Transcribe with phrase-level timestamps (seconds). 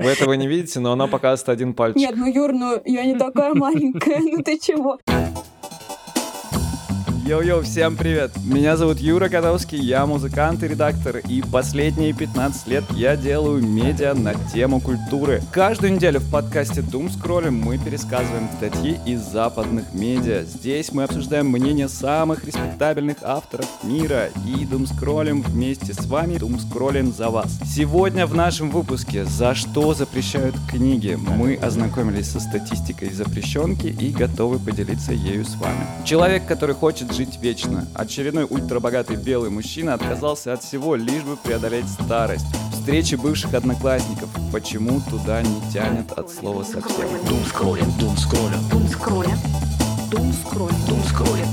[0.00, 1.96] Вы этого не видите, но она показывает один пальчик.
[1.96, 4.98] Нет, ну, Юр, ну я не такая маленькая, ну ты чего?
[7.28, 8.30] Йоу-йоу, всем привет!
[8.42, 14.14] Меня зовут Юра Котовский, я музыкант и редактор, и последние 15 лет я делаю медиа
[14.14, 15.42] на тему культуры.
[15.52, 20.44] Каждую неделю в подкасте Doom Scroll мы пересказываем статьи из западных медиа.
[20.44, 26.58] Здесь мы обсуждаем мнения самых респектабельных авторов мира и doomscroll им вместе с вами, doomscroll
[26.58, 27.58] им за вас.
[27.66, 34.58] Сегодня в нашем выпуске «За что запрещают книги?» мы ознакомились со статистикой запрещенки и готовы
[34.58, 35.84] поделиться ею с вами.
[36.06, 37.84] Человек, который хочет жить вечно.
[37.94, 42.46] Очередной ультрабогатый белый мужчина отказался от всего, лишь бы преодолеть старость.
[42.72, 44.28] Встречи бывших одноклассников.
[44.52, 47.08] Почему туда не тянет от слова совсем?
[47.28, 49.36] Дум скроллим, дум скроллим, Дум скроллим.
[50.12, 50.76] Дум скроллим.
[50.88, 51.46] дум скроллим.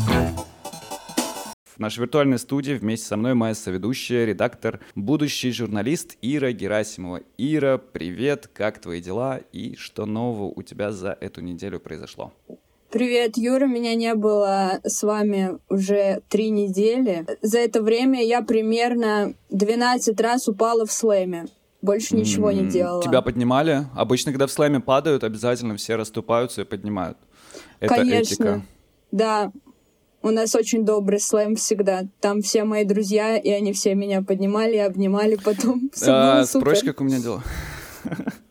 [1.65, 7.21] В нашей виртуальной студии вместе со мной моя соведущая, редактор, будущий журналист Ира Герасимова.
[7.39, 12.31] Ира, привет, как твои дела и что нового у тебя за эту неделю произошло?
[12.95, 17.25] Привет, Юра, меня не было с вами уже три недели.
[17.41, 21.47] За это время я примерно 12 раз упала в слэме.
[21.81, 23.03] Больше ничего не делала.
[23.03, 23.85] Тебя поднимали?
[23.95, 27.17] Обычно, когда в слэме падают, обязательно все расступаются и поднимают.
[27.81, 28.33] Это Конечно.
[28.33, 28.61] этика.
[29.11, 29.51] Да,
[30.21, 32.03] у нас очень добрый слэм всегда.
[32.21, 35.91] Там все мои друзья, и они все меня поднимали и обнимали потом.
[36.07, 37.43] А, спросишь, как у меня дела?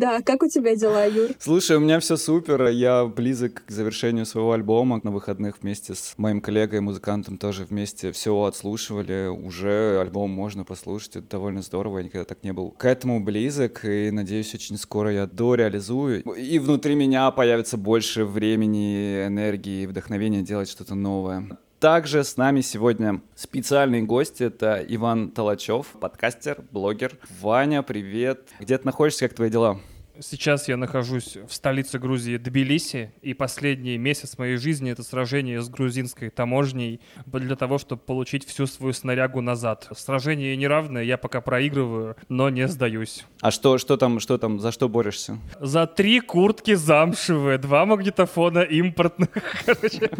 [0.00, 1.32] Да, как у тебя дела, Юр?
[1.38, 2.68] Слушай, у меня все супер.
[2.68, 4.98] Я близок к завершению своего альбома.
[5.02, 9.26] На выходных вместе с моим коллегой, музыкантом тоже вместе все отслушивали.
[9.26, 11.16] Уже альбом можно послушать.
[11.16, 11.98] Это довольно здорово.
[11.98, 13.84] Я никогда так не был к этому близок.
[13.84, 16.22] И надеюсь, очень скоро я дореализую.
[16.22, 21.58] И внутри меня появится больше времени, энергии, вдохновения делать что-то новое.
[21.80, 24.42] Также с нами сегодня специальный гость.
[24.42, 27.16] Это Иван Толачев, подкастер, блогер.
[27.40, 28.50] Ваня, привет.
[28.60, 29.80] Где ты находишься, как твои дела?
[30.22, 35.70] Сейчас я нахожусь в столице Грузии Тбилиси, и последний месяц моей жизни— это сражение с
[35.70, 39.88] грузинской таможней для того, чтобы получить всю свою снарягу назад.
[39.96, 43.24] Сражение неравное, я пока проигрываю, но не сдаюсь.
[43.40, 45.38] А что, что там, что там, за что борешься?
[45.58, 49.30] За три куртки замшевые, два магнитофона импортных.
[49.64, 50.10] Короче,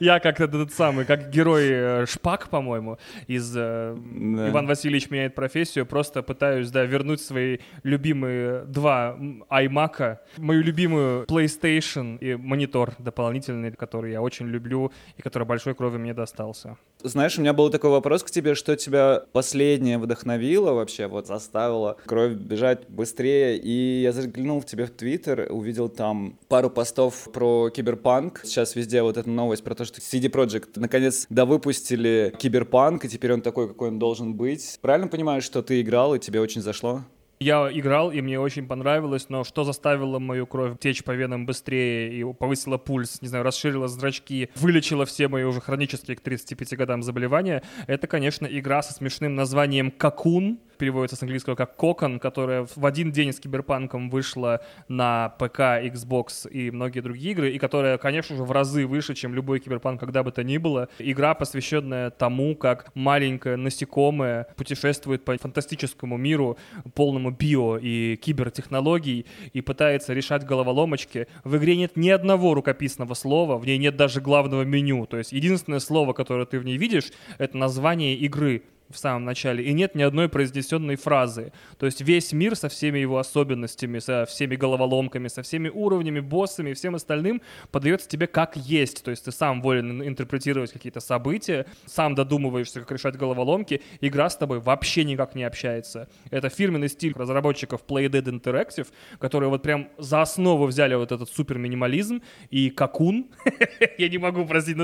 [0.00, 3.94] я как этот самый, как герой э, Шпак, по-моему, из э.
[3.94, 9.16] Иван Васильевич меняет профессию, просто пытаюсь, да, вернуть свои любимые два
[9.50, 15.98] iMac, мою любимую PlayStation и монитор дополнительный, который я очень люблю и который большой крови
[15.98, 16.76] мне достался.
[17.02, 21.96] Знаешь, у меня был такой вопрос к тебе, что тебя последнее вдохновило вообще, вот заставило
[22.04, 27.70] кровь бежать быстрее, и я заглянул в тебе в Твиттер, увидел там пару постов про
[27.70, 33.08] киберпанк, сейчас везде вот эта новость про то, что CD Projekt наконец довыпустили киберпанк, и
[33.08, 34.78] теперь он такой, какой он должен быть.
[34.80, 37.02] Правильно понимаю, что ты играл, и тебе очень зашло?
[37.38, 42.12] Я играл, и мне очень понравилось, но что заставило мою кровь течь по венам быстрее
[42.18, 47.02] и повысило пульс, не знаю, расширило зрачки, вылечило все мои уже хронические к 35 годам
[47.02, 52.84] заболевания, это, конечно, игра со смешным названием «Какун», переводится с английского как «Кокон», которая в
[52.86, 58.36] один день с Киберпанком вышла на ПК, Xbox и многие другие игры, и которая, конечно
[58.36, 60.88] же, в разы выше, чем любой Киберпанк когда бы то ни было.
[60.98, 66.56] Игра, посвященная тому, как маленькое насекомое путешествует по фантастическому миру,
[66.94, 71.26] полному био и кибертехнологий, и пытается решать головоломочки.
[71.44, 75.06] В игре нет ни одного рукописного слова, в ней нет даже главного меню.
[75.06, 79.64] То есть единственное слово, которое ты в ней видишь, это название игры в самом начале,
[79.64, 81.52] и нет ни одной произнесенной фразы.
[81.78, 86.70] То есть весь мир со всеми его особенностями, со всеми головоломками, со всеми уровнями, боссами
[86.70, 89.02] и всем остальным подается тебе как есть.
[89.04, 94.36] То есть ты сам волен интерпретировать какие-то события, сам додумываешься, как решать головоломки, игра с
[94.36, 96.08] тобой вообще никак не общается.
[96.30, 98.88] Это фирменный стиль разработчиков Playdead Interactive,
[99.18, 103.26] которые вот прям за основу взяли вот этот супер минимализм и какун.
[103.98, 104.76] Я не могу простить.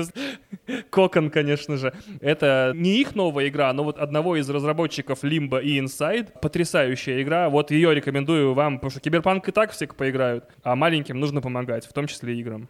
[0.89, 1.93] Кокон, конечно же.
[2.21, 6.39] Это не их новая игра, но вот одного из разработчиков Limbo и Inside.
[6.41, 7.49] Потрясающая игра.
[7.49, 11.85] Вот ее рекомендую вам, потому что Киберпанк и так все поиграют, а маленьким нужно помогать,
[11.85, 12.69] в том числе играм.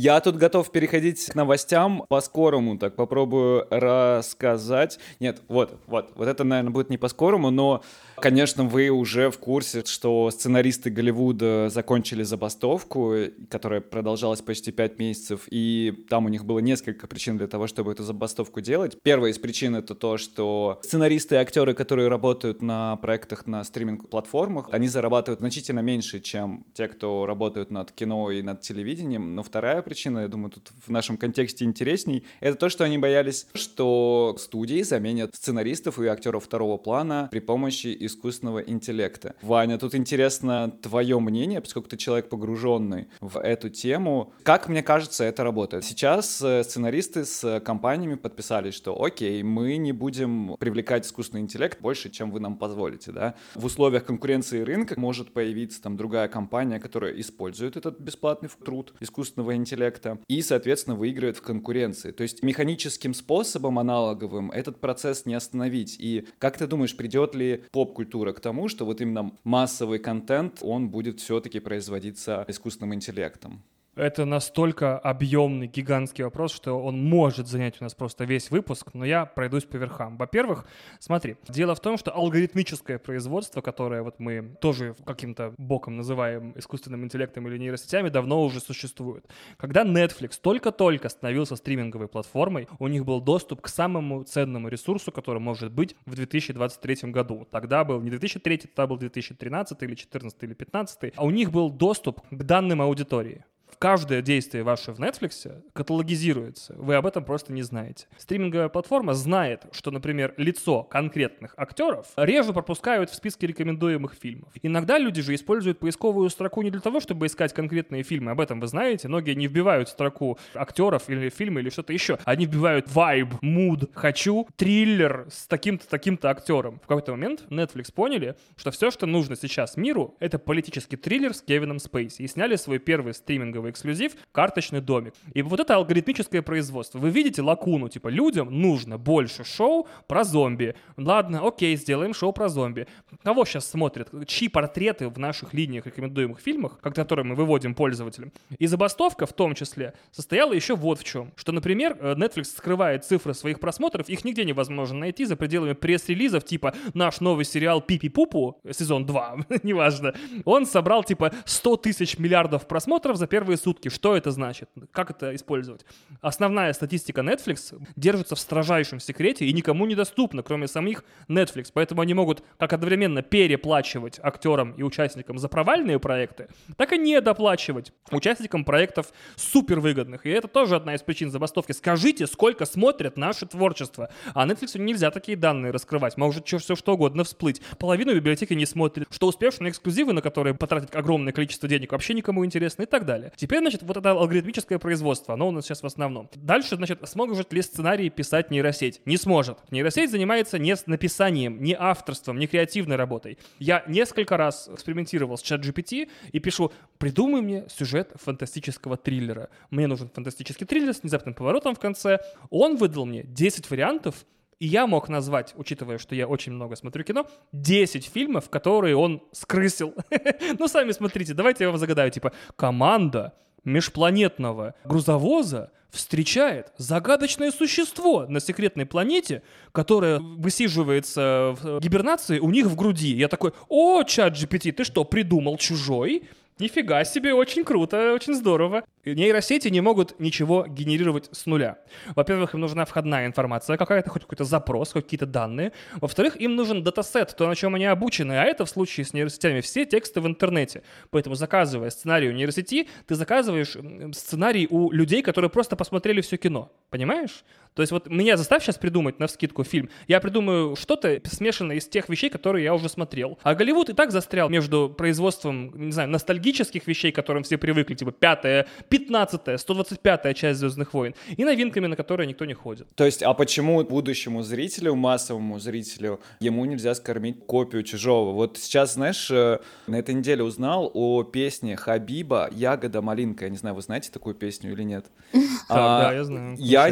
[0.00, 5.00] Я тут готов переходить к новостям по-скорому, так попробую рассказать.
[5.18, 7.82] Нет, вот, вот, вот это, наверное, будет не по-скорому, но,
[8.20, 13.14] конечно, вы уже в курсе, что сценаристы Голливуда закончили забастовку,
[13.50, 17.92] которая продолжалась почти пять месяцев, и там у них было несколько причин для того, чтобы
[17.92, 18.98] эту забастовку делать.
[19.02, 24.68] Первая из причин— это то, что сценаристы и актеры, которые работают на проектах на стриминг-платформах,
[24.72, 29.34] они зарабатывают значительно меньше, чем те, кто работают над кино и над телевидением.
[29.34, 33.46] Но вторая причина, я думаю, тут в нашем контексте интересней, это то, что они боялись,
[33.54, 39.36] что студии заменят сценаристов и актеров второго плана при помощи искусственного интеллекта.
[39.42, 44.32] Ваня, тут интересно твое мнение, поскольку ты человек погруженный в эту тему.
[44.42, 45.84] Как мне кажется, это работает?
[45.84, 52.10] Сейчас э, сценаристы с компаниями подписались, что окей, мы не будем привлекать искусственный интеллект больше,
[52.10, 53.34] чем вы нам позволите, да?
[53.54, 59.54] В условиях конкуренции рынка может появиться там другая компания, которая использует этот бесплатный труд искусственного
[59.54, 62.10] интеллекта и, соответственно, выигрывает в конкуренции.
[62.10, 65.96] То есть механическим способом аналоговым этот процесс не остановить.
[65.98, 67.64] И как ты думаешь, придет ли
[67.98, 73.62] поп-культура к тому, что вот именно массовый контент, он будет все-таки производиться искусственным интеллектом?
[73.98, 79.04] Это настолько объемный, гигантский вопрос, что он может занять у нас просто весь выпуск, но
[79.04, 80.16] я пройдусь по верхам.
[80.16, 80.66] Во-первых,
[81.00, 87.02] смотри, дело в том, что алгоритмическое производство, которое вот мы тоже каким-то боком называем искусственным
[87.02, 89.26] интеллектом или нейросетями, давно уже существует.
[89.56, 95.40] Когда Netflix только-только становился стриминговой платформой, у них был доступ к самому ценному ресурсу, который
[95.40, 97.48] может быть в 2023 году.
[97.50, 101.68] Тогда был не 2003, тогда был 2013 или 2014 или 2015, а у них был
[101.68, 103.44] доступ к данным аудитории
[103.78, 106.74] каждое действие ваше в Netflix каталогизируется.
[106.76, 108.06] Вы об этом просто не знаете.
[108.18, 114.52] Стриминговая платформа знает, что, например, лицо конкретных актеров реже пропускают в списке рекомендуемых фильмов.
[114.62, 118.30] Иногда люди же используют поисковую строку не для того, чтобы искать конкретные фильмы.
[118.30, 119.08] Об этом вы знаете.
[119.08, 122.18] Многие не вбивают строку актеров или фильмы или что-то еще.
[122.24, 126.80] Они вбивают vibe, mood, хочу, триллер с таким-то, таким-то актером.
[126.82, 131.42] В какой-то момент Netflix поняли, что все, что нужно сейчас миру, это политический триллер с
[131.42, 132.22] Кевином Спейси.
[132.22, 135.14] И сняли свой первый стриминговый первый эксклюзив— карточный домик.
[135.34, 136.98] И вот это алгоритмическое производство.
[136.98, 140.74] Вы видите лакуну, типа, людям нужно больше шоу про зомби.
[140.96, 142.86] Ладно, окей, сделаем шоу про зомби.
[143.24, 144.08] Кого сейчас смотрят?
[144.26, 148.32] Чьи портреты в наших линиях рекомендуемых фильмах, которые мы выводим пользователям?
[148.58, 151.32] И забастовка в том числе состояла еще вот в чем.
[151.34, 156.44] Что, например, э, Netflix скрывает цифры своих просмотров, их нигде невозможно найти за пределами пресс-релизов,
[156.44, 160.14] типа наш новый сериал Пипи-Пупу, сезон 2, неважно,
[160.44, 163.88] он собрал типа 100 тысяч миллиардов просмотров за первые сутки.
[163.88, 164.68] Что это значит?
[164.92, 165.86] Как это использовать?
[166.20, 171.70] Основная статистика Netflix держится в строжайшем секрете и никому не доступна, кроме самих Netflix.
[171.72, 177.20] Поэтому они могут как одновременно переплачивать актерам и участникам за провальные проекты, так и не
[177.22, 180.26] доплачивать участникам проектов супервыгодных.
[180.26, 181.72] И это тоже одна из причин забастовки.
[181.72, 184.10] Скажите, сколько смотрят наше творчество.
[184.34, 186.18] А Netflix нельзя такие данные раскрывать.
[186.18, 187.62] Может все, все что угодно всплыть.
[187.78, 189.06] Половину библиотеки не смотрит.
[189.10, 193.32] Что успешные эксклюзивы, на которые потратить огромное количество денег, вообще никому интересно и так далее.
[193.38, 196.28] Теперь, значит, вот это алгоритмическое производство, оно у нас сейчас в основном.
[196.34, 199.00] Дальше, значит, сможет ли сценарий писать нейросеть?
[199.06, 199.58] Не сможет.
[199.70, 203.38] Нейросеть занимается не с написанием, не авторством, не креативной работой.
[203.60, 209.50] Я несколько раз экспериментировал с чат GPT и пишу, придумай мне сюжет фантастического триллера.
[209.70, 212.18] Мне нужен фантастический триллер с внезапным поворотом в конце.
[212.50, 214.26] Он выдал мне 10 вариантов,
[214.60, 219.22] и я мог назвать, учитывая, что я очень много смотрю кино, 10 фильмов, которые он
[219.32, 219.94] скрысил.
[220.58, 222.10] ну, сами смотрите, давайте я вам загадаю.
[222.10, 223.34] Типа, команда
[223.64, 232.76] межпланетного грузовоза встречает загадочное существо на секретной планете, которое высиживается в гибернации у них в
[232.76, 233.14] груди.
[233.14, 236.24] Я такой, о, чат GPT, ты что, придумал чужой?
[236.58, 238.82] Нифига себе, очень круто, очень здорово.
[239.14, 241.78] Нейросети не могут ничего генерировать с нуля.
[242.14, 245.72] Во-первых, им нужна входная информация какая-то, хоть какой-то запрос, хоть какие-то данные.
[245.96, 249.60] Во-вторых, им нужен датасет, то, на чем они обучены, а это в случае с нейросетями
[249.60, 250.82] все тексты в интернете.
[251.10, 253.76] Поэтому, заказывая сценарий у нейросети, ты заказываешь
[254.14, 256.70] сценарий у людей, которые просто посмотрели все кино.
[256.90, 257.44] Понимаешь?
[257.74, 259.88] То есть вот меня заставь сейчас придумать на вскидку фильм.
[260.08, 263.38] Я придумаю что-то смешанное из тех вещей, которые я уже смотрел.
[263.44, 267.94] А Голливуд и так застрял между производством, не знаю, ностальгических вещей, к которым все привыкли,
[267.94, 268.66] типа пятая,
[268.98, 272.88] пятнадцатая, 125-я часть «Звездных войн», и новинками, на которые никто не ходит.
[272.94, 278.32] То есть, а почему будущему зрителю, массовому зрителю, ему нельзя скормить копию чужого?
[278.32, 283.44] Вот сейчас, знаешь, э, на этой неделе узнал о песне Хабиба «Ягода малинка».
[283.44, 285.06] Я не знаю, вы знаете такую песню или нет?
[285.68, 286.56] Да, я знаю.
[286.58, 286.90] Я,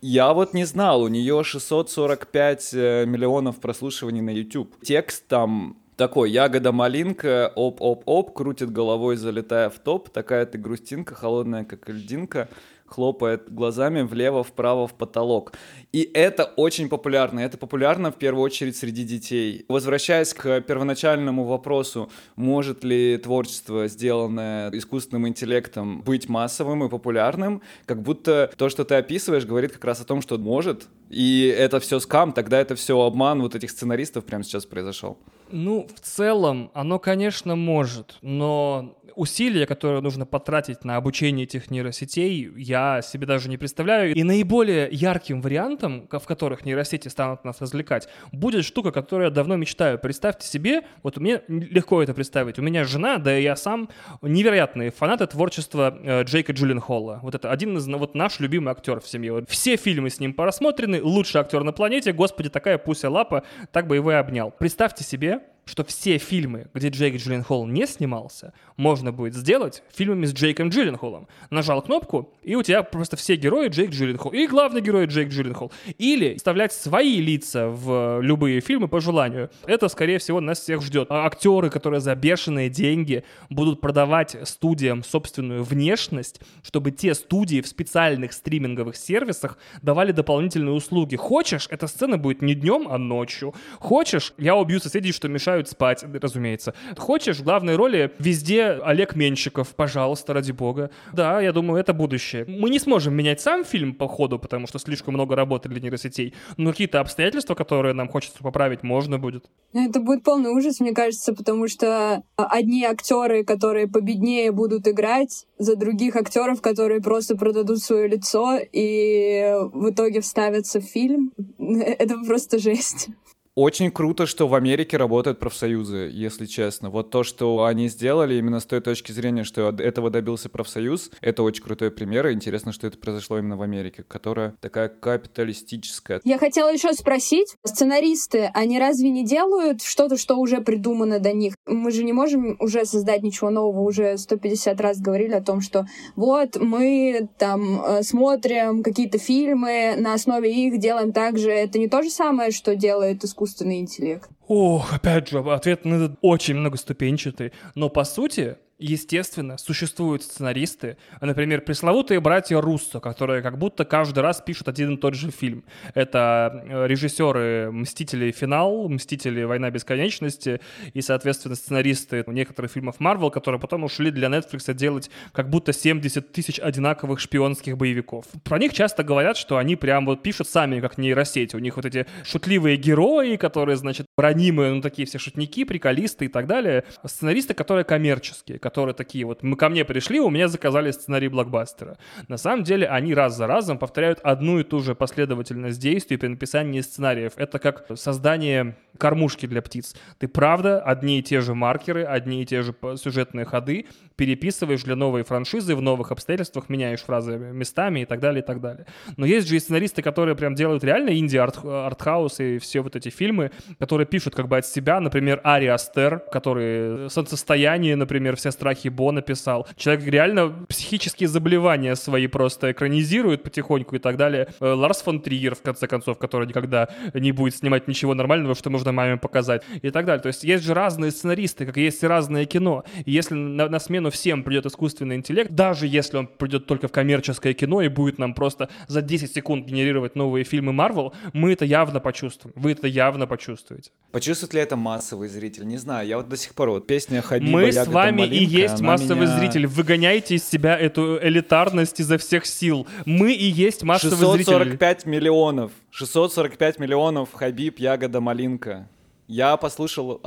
[0.00, 4.74] я вот не знал, у нее 645 э, миллионов прослушиваний на YouTube.
[4.82, 11.88] Текст там такой, ягода-малинка, оп-оп-оп, крутит головой, залетая в топ, такая ты грустинка, холодная, как
[11.88, 12.48] льдинка,
[12.86, 15.52] хлопает глазами влево-вправо в потолок.
[15.92, 17.40] И это очень популярно.
[17.40, 19.64] Это популярно в первую очередь среди детей.
[19.68, 28.02] Возвращаясь к первоначальному вопросу, может ли творчество, сделанное искусственным интеллектом, быть массовым и популярным, как
[28.02, 31.98] будто то, что ты описываешь, говорит как раз о том, что может, и это все
[31.98, 35.18] скам, тогда это все обман вот этих сценаристов прямо сейчас произошел.
[35.50, 42.50] Ну, в целом, оно, конечно, может, но усилия, которые нужно потратить на обучение этих нейросетей,
[42.56, 44.14] я себе даже не представляю.
[44.14, 49.56] И наиболее ярким вариантом, в которых нейросети станут нас развлекать, будет штука, которую я давно
[49.56, 49.98] мечтаю.
[49.98, 52.58] Представьте себе, вот мне легко это представить.
[52.58, 53.88] У меня жена, да и я сам,
[54.22, 57.20] невероятные фанаты творчества э, Джейка Джилленхолла.
[57.22, 59.32] Вот это один из, вот наш любимый актер в семье.
[59.32, 63.86] Вот все фильмы с ним просмотрены, лучший актер на планете, господи, такая пуся лапа, так
[63.86, 64.50] бы его и обнял.
[64.50, 70.32] Представьте себе, что все фильмы, где Джейк Джилленхол не снимался, можно будет сделать фильмами с
[70.32, 71.26] Джейком Джилленхолом.
[71.50, 74.32] Нажал кнопку, и у тебя просто все герои Джейк Джилленхол.
[74.32, 75.72] И главный герой Джейк Джилленхол.
[75.98, 79.50] Или вставлять свои лица в любые фильмы по желанию.
[79.66, 81.08] Это, скорее всего, нас всех ждет.
[81.10, 87.66] А актеры, которые за бешеные деньги будут продавать студиям собственную внешность, чтобы те студии в
[87.66, 91.16] специальных стриминговых сервисах давали дополнительные услуги.
[91.16, 93.52] Хочешь, эта сцена будет не днем, а ночью.
[93.80, 96.74] Хочешь, я убью соседей, что мешают мешают спать, разумеется.
[96.98, 100.90] Хочешь в главной роли везде Олег Менщиков, пожалуйста, ради бога.
[101.12, 102.44] Да, я думаю, это будущее.
[102.46, 106.34] Мы не сможем менять сам фильм по ходу, потому что слишком много работы для нейросетей,
[106.56, 109.44] но какие-то обстоятельства, которые нам хочется поправить, можно будет.
[109.72, 115.76] Это будет полный ужас, мне кажется, потому что одни актеры, которые победнее будут играть, за
[115.76, 121.32] других актеров, которые просто продадут свое лицо и в итоге вставятся в фильм.
[121.58, 123.08] Это просто жесть.
[123.56, 126.90] Очень круто, что в Америке работают профсоюзы, если честно.
[126.90, 131.42] Вот то, что они сделали именно с той точки зрения, что этого добился профсоюз, это
[131.42, 132.26] очень крутой пример.
[132.26, 136.20] И интересно, что это произошло именно в Америке, которая такая капиталистическая.
[136.22, 141.54] Я хотела еще спросить, сценаристы, они разве не делают что-то, что уже придумано до них?
[141.64, 143.80] Мы же не можем уже создать ничего нового.
[143.80, 150.12] Уже 150 раз говорили о том, что вот мы там э, смотрим какие-то фильмы, на
[150.12, 151.50] основе их делаем так же.
[151.50, 154.28] Это не то же самое, что делает искусство искусственный интеллект?
[154.46, 157.52] Ох, опять же, ответ на этот очень многоступенчатый.
[157.74, 164.42] Но по сути, Естественно, существуют сценаристы, например, пресловутые братья Руссо, которые как будто каждый раз
[164.42, 165.64] пишут один и тот же фильм.
[165.94, 168.30] Это э, режиссеры «Мстители.
[168.32, 169.44] Финал», «Мстители.
[169.44, 170.60] Война бесконечности»
[170.92, 176.32] и, соответственно, сценаристы некоторых фильмов Марвел, которые потом ушли для Netflix делать как будто 70
[176.32, 178.26] тысяч одинаковых шпионских боевиков.
[178.44, 181.56] Про них часто говорят, что они прям вот пишут сами, как нейросети.
[181.56, 186.28] У них вот эти шутливые герои, которые, значит, ранимые, ну, такие все шутники, приколисты и
[186.28, 186.84] так далее.
[187.04, 191.98] Сценаристы, которые коммерческие, которые такие вот, мы ко мне пришли, у меня заказали сценарий блокбастера.
[192.28, 196.28] На самом деле они раз за разом повторяют одну и ту же последовательность действий при
[196.28, 197.32] написании сценариев.
[197.36, 199.94] Это как создание кормушки для птиц.
[200.18, 204.96] Ты правда одни и те же маркеры, одни и те же сюжетные ходы переписываешь для
[204.96, 208.86] новой франшизы в новых обстоятельствах, меняешь фразы местами и так далее, и так далее.
[209.18, 213.50] Но есть же и сценаристы, которые прям делают реально инди-артхаус и все вот эти фильмы,
[213.78, 219.12] которые пишут как бы от себя, например, Ари Астер, который «Солнцестояние», например, «Все страхи Бо»
[219.12, 219.66] написал.
[219.76, 224.48] Человек реально психические заболевания свои просто экранизирует потихоньку и так далее.
[224.60, 228.70] Э, Ларс фон Триер, в конце концов, который никогда не будет снимать ничего нормального, что
[228.70, 230.22] можно маме показать и так далее.
[230.22, 232.84] То есть есть же разные сценаристы, как есть и разное кино.
[233.04, 236.92] И если на, на смену всем придет искусственный интеллект, даже если он придет только в
[236.92, 241.64] коммерческое кино и будет нам просто за 10 секунд генерировать новые фильмы Marvel, мы это
[241.64, 242.54] явно почувствуем.
[242.56, 243.90] Вы это явно почувствуете.
[244.16, 245.66] Почувствует ли это массовый зритель?
[245.66, 246.08] Не знаю.
[246.08, 249.26] Я вот до сих пор вот песня Хабиба Мы с вами Малинка, и есть массовый
[249.26, 249.38] меня...
[249.38, 249.66] зритель.
[249.66, 252.86] Выгоняйте из себя эту элитарность изо всех сил.
[253.04, 255.10] Мы и есть массовый 645 зритель.
[255.10, 255.72] миллионов.
[255.90, 258.88] 645 миллионов Хабиб, Ягода, Малинка.
[259.28, 260.20] Я послушал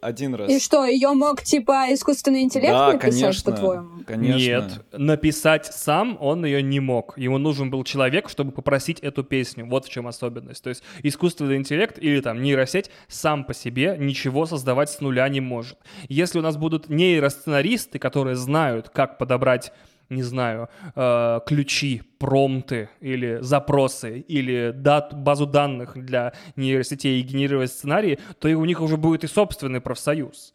[0.00, 0.50] один раз.
[0.50, 4.04] И что, ее мог типа искусственный интеллект да, написать, конечно, по-твоему?
[4.06, 4.36] Конечно.
[4.36, 7.16] Нет, написать сам он ее не мог.
[7.18, 9.66] Ему нужен был человек, чтобы попросить эту песню.
[9.66, 10.62] Вот в чем особенность.
[10.62, 15.40] То есть искусственный интеллект или там нейросеть сам по себе ничего создавать с нуля не
[15.40, 15.78] может.
[16.08, 19.72] Если у нас будут нейросценаристы, которые знают, как подобрать
[20.08, 27.70] не знаю, э, ключи, промты или запросы, или дат, базу данных для нейросетей и генерировать
[27.70, 30.52] сценарии, то и у них уже будет и собственный профсоюз.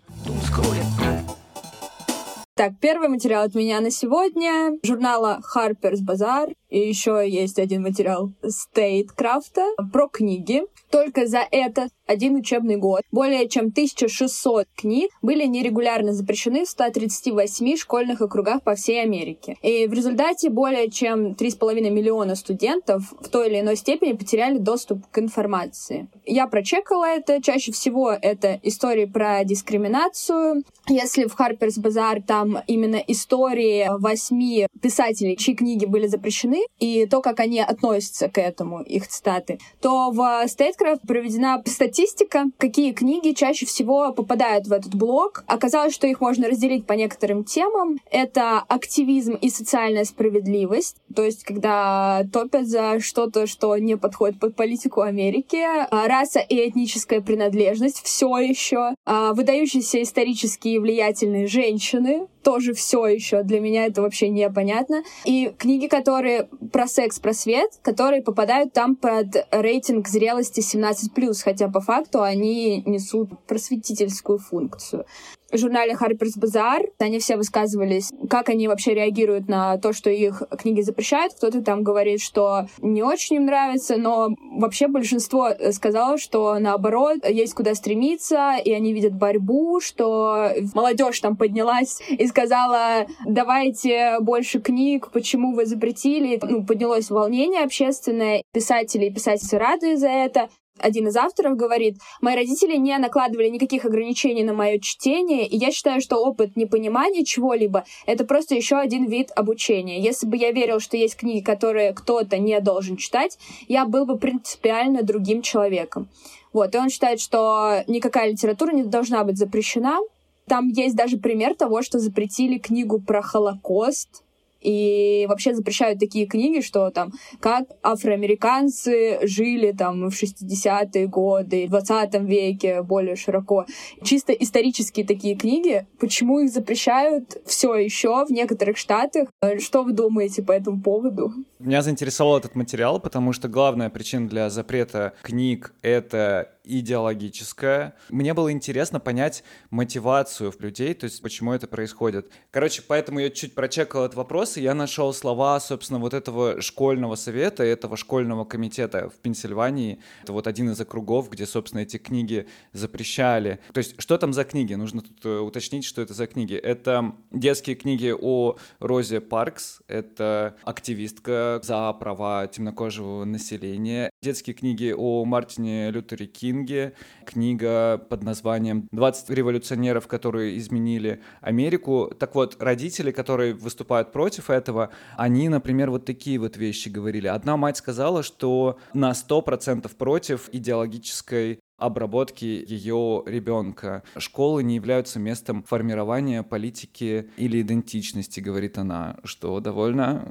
[2.56, 4.78] Так, первый материал от меня на сегодня.
[4.84, 6.54] Журнала Harper's Bazaar.
[6.72, 10.64] И еще есть один материал State Крафта про книги.
[10.90, 17.78] Только за этот один учебный год более чем 1600 книг были нерегулярно запрещены в 138
[17.78, 19.58] школьных округах по всей Америке.
[19.62, 25.06] И в результате более чем 3,5 миллиона студентов в той или иной степени потеряли доступ
[25.12, 26.08] к информации.
[26.26, 27.42] Я прочекала это.
[27.42, 30.64] Чаще всего это истории про дискриминацию.
[30.88, 37.22] Если в Harper's Bazaar там именно истории восьми писателей, чьи книги были запрещены, и то,
[37.22, 43.66] как они относятся к этому, их цитаты, то в Statecraft проведена статистика, какие книги чаще
[43.66, 45.44] всего попадают в этот блок.
[45.48, 47.98] Оказалось, что их можно разделить по некоторым темам.
[48.10, 54.56] Это активизм и социальная справедливость, то есть когда топят за что-то, что не подходит под
[54.56, 62.74] политику Америки, а раса и этническая принадлежность все еще, а выдающиеся исторические влиятельные женщины, тоже
[62.74, 63.44] все еще.
[63.44, 65.04] Для меня это вообще непонятно.
[65.26, 71.68] И книги, которые про секс, про свет, которые попадают там под рейтинг зрелости 17+, хотя
[71.70, 75.06] по факту они несут просветительскую функцию
[75.52, 76.82] в журнале Harper's Bazaar.
[77.00, 81.34] Они все высказывались, как они вообще реагируют на то, что их книги запрещают.
[81.34, 87.54] Кто-то там говорит, что не очень им нравится, но вообще большинство сказало, что наоборот, есть
[87.54, 95.12] куда стремиться, и они видят борьбу, что молодежь там поднялась и сказала, давайте больше книг,
[95.12, 96.40] почему вы запретили.
[96.42, 100.50] Ну, поднялось волнение общественное, писатели и писательницы рады за это
[100.80, 105.72] один из авторов говорит, мои родители не накладывали никаких ограничений на мое чтение, и я
[105.72, 110.02] считаю, что опыт непонимания чего-либо— это просто еще один вид обучения.
[110.02, 113.38] Если бы я верил, что есть книги, которые кто-то не должен читать,
[113.68, 116.10] я был бы принципиально другим человеком.
[116.54, 120.00] Вот, и он считает, что никакая литература не должна быть запрещена.
[120.48, 124.24] Там есть даже пример того, что запретили книгу про Холокост,
[124.62, 131.70] и вообще запрещают такие книги, что там, как афроамериканцы жили там в 60-е годы, в
[131.70, 133.66] 20 веке более широко.
[134.04, 135.88] Чисто исторические такие книги.
[136.00, 139.30] Почему их запрещают все еще в некоторых штатах?
[139.60, 141.34] Что вы думаете по этому поводу?
[141.60, 147.96] Меня заинтересовал этот материал, потому что главная причина для запрета книг— это идеологическая.
[148.10, 152.32] Мне было интересно понять мотивацию людей, то есть почему это происходит.
[152.52, 157.16] Короче, поэтому я чуть прочекал этот вопрос, и я нашел слова, собственно, вот этого школьного
[157.16, 160.00] совета, этого школьного комитета в Пенсильвании.
[160.24, 163.60] Это вот один из округов, где, собственно, эти книги запрещали.
[163.74, 164.74] То есть, что там за книги?
[164.74, 166.56] Нужно тут э, уточнить, что это за книги.
[166.56, 174.10] Это детские книги о Розе Паркс, это активистка за права темнокожего населения.
[174.22, 176.94] Детские книги о Мартине Лютере Кинге, Кинге,
[177.26, 182.12] книга под названием «20 революционеров, которые изменили Америку».
[182.20, 187.28] Так вот, родители, которые выступают против этого, они, например, вот такие вот вещи говорили.
[187.28, 194.04] Одна мать сказала, что на 100% против идеологической обработки ее ребенка.
[194.18, 200.24] Школы не являются местом формирования политики или идентичности, говорит она, что довольно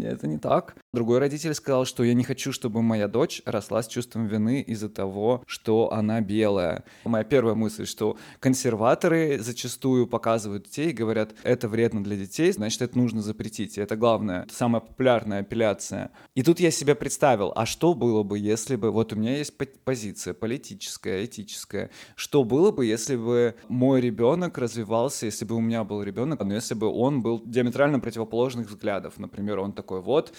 [0.00, 0.76] э, это не так.
[0.96, 4.88] Другой родитель сказал, что я не хочу, чтобы моя дочь росла с чувством вины из-за
[4.88, 6.84] того, что она белая.
[7.04, 12.80] Моя первая мысль, что консерваторы зачастую показывают детей и говорят, это вредно для детей, значит,
[12.80, 13.76] это нужно запретить.
[13.76, 16.12] И это главное, самая популярная апелляция.
[16.34, 18.90] И тут я себе представил, а что было бы, если бы...
[18.90, 19.52] Вот у меня есть
[19.84, 21.90] позиция политическая, этическое.
[22.14, 26.54] Что было бы, если бы мой ребенок развивался, если бы у меня был ребенок, но
[26.54, 29.18] если бы он был диаметрально противоположных взглядов.
[29.18, 30.32] Например, он такой, вот,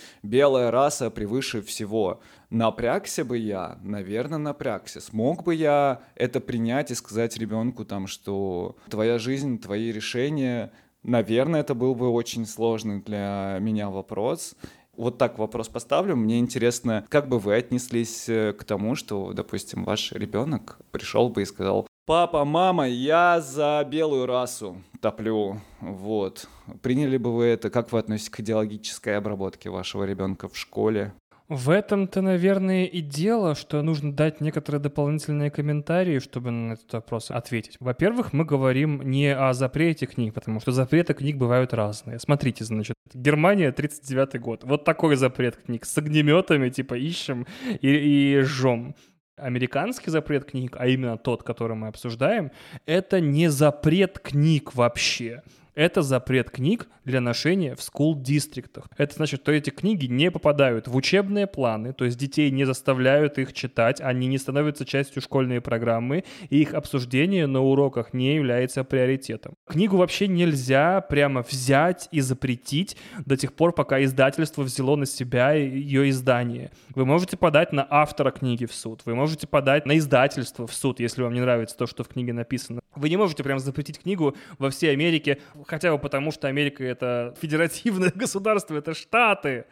[0.48, 2.22] белая раса превыше всего.
[2.50, 5.02] Напрягся бы я, наверное, напрягся.
[5.02, 10.72] Смог бы я это принять и сказать ребенку там, что твоя жизнь, твои решения,
[11.04, 14.56] Наверное, это был бы очень сложный для меня вопрос
[14.98, 16.16] вот так вопрос поставлю.
[16.16, 21.44] Мне интересно, как бы вы отнеслись э, к тому, что, допустим, ваш ребенок пришел бы
[21.44, 25.60] и сказал, папа, мама, я за белую расу топлю.
[25.82, 26.48] Вот.
[26.82, 27.70] Приняли бы вы это?
[27.70, 31.14] Как вы относитесь к идеологической обработке вашего ребенка в школе?
[31.50, 37.32] В этом-то, наверное, и дело, что нужно дать некоторые дополнительные комментарии, чтобы на этот вопрос
[37.32, 37.78] ответить.
[37.80, 42.20] Во-первых, мы говорим не о запрете книг, потому что запреты книг бывают разные.
[42.20, 44.64] Смотрите, значит, Германия, 39 год.
[44.66, 47.46] Вот такой запрет книг с огнеметами, типа, ищем
[47.82, 48.96] и, и жжем.
[49.38, 52.52] Американский запрет книг, а именно тот, который мы обсуждаем,
[52.86, 55.44] это не запрет книг вообще
[55.78, 58.90] это запрет книг для ношения в скул-дистриктах.
[58.98, 63.38] Это значит, что эти книги не попадают в учебные планы, то есть детей не заставляют
[63.38, 68.84] их читать, они не становятся частью школьной программы, и их обсуждение на уроках не является
[68.84, 69.54] приоритетом.
[69.68, 75.52] Книгу вообще нельзя прямо взять и запретить до тех пор, пока издательство взяло на себя
[75.52, 76.72] ее издание.
[76.96, 81.00] Вы можете подать на автора книги в суд, вы можете подать на издательство в суд,
[81.00, 82.82] если вам не нравится то, что в книге написано.
[82.98, 87.36] Вы не можете прям запретить книгу во всей Америке хотя бы потому, что Америка— это
[87.40, 89.66] федеративное государство, это Штаты.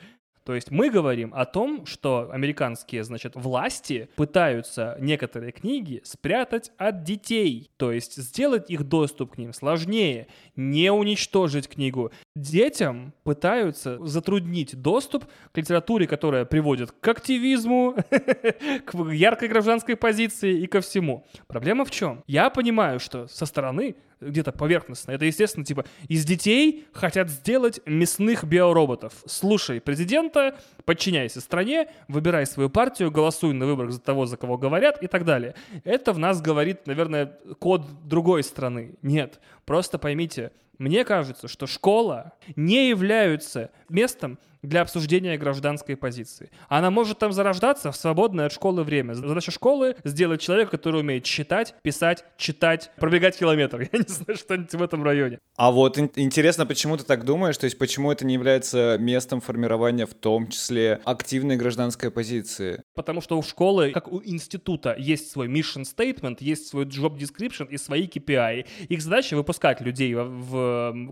[0.45, 7.03] То есть мы говорим о том, что американские, значит, власти пытаются некоторые книги спрятать от
[7.03, 14.79] детей, то есть сделать их доступ к ним сложнее, не уничтожить книгу, детям пытаются затруднить
[14.79, 17.95] доступ к литературе, которая приводит к активизму,
[18.85, 21.25] к яркой гражданской позиции и ко всему.
[21.47, 22.23] Проблема в чем?
[22.27, 23.95] Я понимаю, что со стороны
[24.29, 25.11] где-то поверхностно.
[25.11, 29.13] Это, естественно, типа, из детей хотят сделать мясных биороботов.
[29.25, 35.01] Слушай президента, подчиняйся стране, выбирай свою партию, голосуй на выборах за того, за кого говорят
[35.01, 35.55] и так далее.
[35.83, 38.95] Это в нас говорит, наверное, код другой страны.
[39.01, 46.49] Нет, просто поймите, мне кажется, что школа не является местом, для обсуждения гражданской позиции.
[46.67, 49.13] Она может там зарождаться в свободное от школы время.
[49.13, 53.81] Задача школы— сделать человека, который умеет читать, писать, читать, пробегать километр.
[53.93, 55.39] Я не знаю, что-нибудь в этом районе.
[55.55, 57.57] А вот интересно, почему ты так думаешь?
[57.57, 62.83] То есть почему это не является местом формирования в том числе активной гражданской позиции?
[62.93, 67.67] Потому что у школы, как у института, есть свой mission statement, есть свой job description
[67.69, 68.65] и свои KPI.
[68.89, 70.64] Их задача— выпускать людей в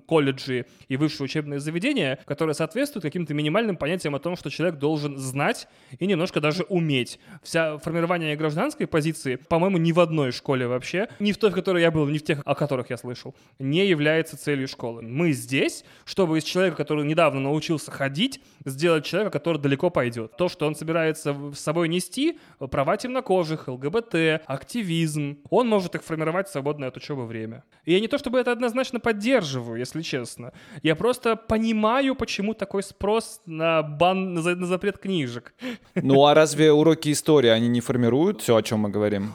[0.07, 5.17] колледжи и высшие учебные заведения, которые соответствуют каким-то минимальным понятием о том, что человек должен
[5.17, 5.67] знать
[5.99, 7.19] и немножко даже уметь.
[7.41, 11.81] Вся формирование гражданской позиции, по-моему, ни в одной школе вообще, ни в той, в которой
[11.81, 15.01] я был, ни в тех, о которых я слышал, не является целью школы.
[15.01, 20.35] Мы здесь, чтобы из человека, который недавно научился ходить, сделать человека, который далеко пойдет.
[20.37, 22.39] То, что он собирается с собой нести,
[22.71, 27.63] права темнокожих, ЛГБТ, активизм, он может их формировать в свободное от учебы время.
[27.85, 29.42] И я не то чтобы это однозначно поддерживаю,
[29.75, 30.51] если честно.
[30.81, 35.53] Я просто понимаю, почему такой спрос на бан, на, на запрет книжек.
[35.95, 39.33] Ну а разве уроки истории, они не формируют все, о чем мы говорим?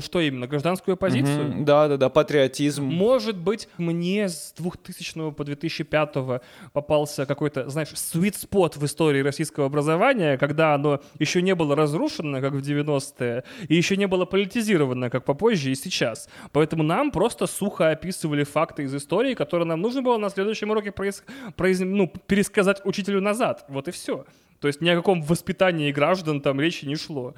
[0.00, 1.50] Что именно, гражданскую позицию?
[1.50, 2.84] Угу, да, да, да, патриотизм.
[2.84, 9.66] Может быть, мне с 2000 по 2005 попался какой-то, знаешь, sweet spot в истории российского
[9.66, 15.10] образования, когда оно еще не было разрушено, как в 90-е, и еще не было политизировано,
[15.10, 16.28] как попозже и сейчас.
[16.52, 20.90] Поэтому нам просто сухо описывали факты из истории, которые нам нужно было на следующем уроке
[20.90, 21.22] произ...
[21.56, 21.80] Произ...
[21.80, 23.64] Ну, пересказать учителю назад.
[23.68, 24.24] Вот и все.
[24.60, 27.34] То есть ни о каком воспитании граждан там речи не шло.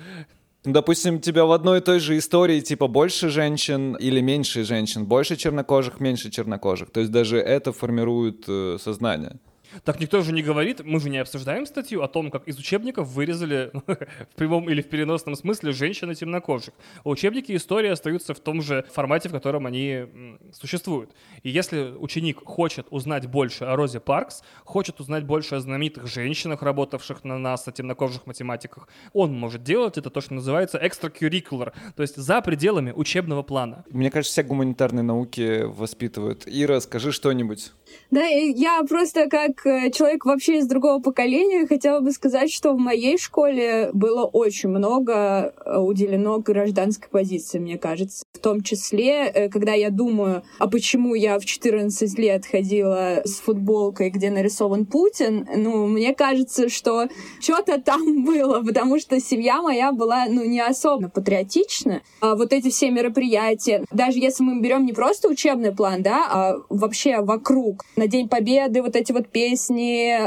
[0.65, 5.37] Допустим, тебя в одной и той же истории типа больше женщин или меньше женщин, больше
[5.37, 6.91] чернокожих, меньше чернокожих.
[6.91, 9.39] То есть даже это формирует э, сознание.
[9.85, 13.09] Так никто же не говорит, мы же не обсуждаем статью о том, как из учебников
[13.09, 16.75] вырезали в прямом или в переносном смысле женщины темнокожих.
[17.05, 20.07] А учебники истории остаются в том же формате, в котором они
[20.53, 21.11] существуют.
[21.43, 26.63] И если ученик хочет узнать больше о Розе Паркс, хочет узнать больше о знаменитых женщинах,
[26.63, 32.17] работавших на НАСА, темнокожих математиках, он может делать это то, что называется extracurricular, то есть
[32.17, 33.85] за пределами учебного плана.
[33.91, 36.45] Мне кажется, все гуманитарные науки воспитывают.
[36.47, 37.73] Ира, скажи что-нибудь.
[38.11, 43.19] Да, я просто как человек вообще из другого поколения хотела бы сказать, что в моей
[43.19, 48.25] школе было очень много э, уделено гражданской позиции, мне кажется.
[48.33, 53.37] В том числе, э, когда я думаю, а почему я в 14 лет ходила с
[53.37, 57.09] футболкой, где нарисован Путин, ну, мне кажется, что
[57.41, 62.03] что-то там было, потому что семья моя была, ну, не особо патриотична.
[62.21, 66.57] А вот эти все мероприятия, даже если мы берем не просто учебный план, да, а
[66.69, 69.52] вообще вокруг на День Победы вот эти вот песни,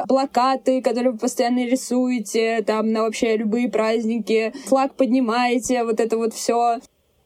[0.08, 6.34] плакаты, которые вы постоянно рисуете, там на вообще любые праздники, флаг поднимаете, вот это вот
[6.34, 6.80] все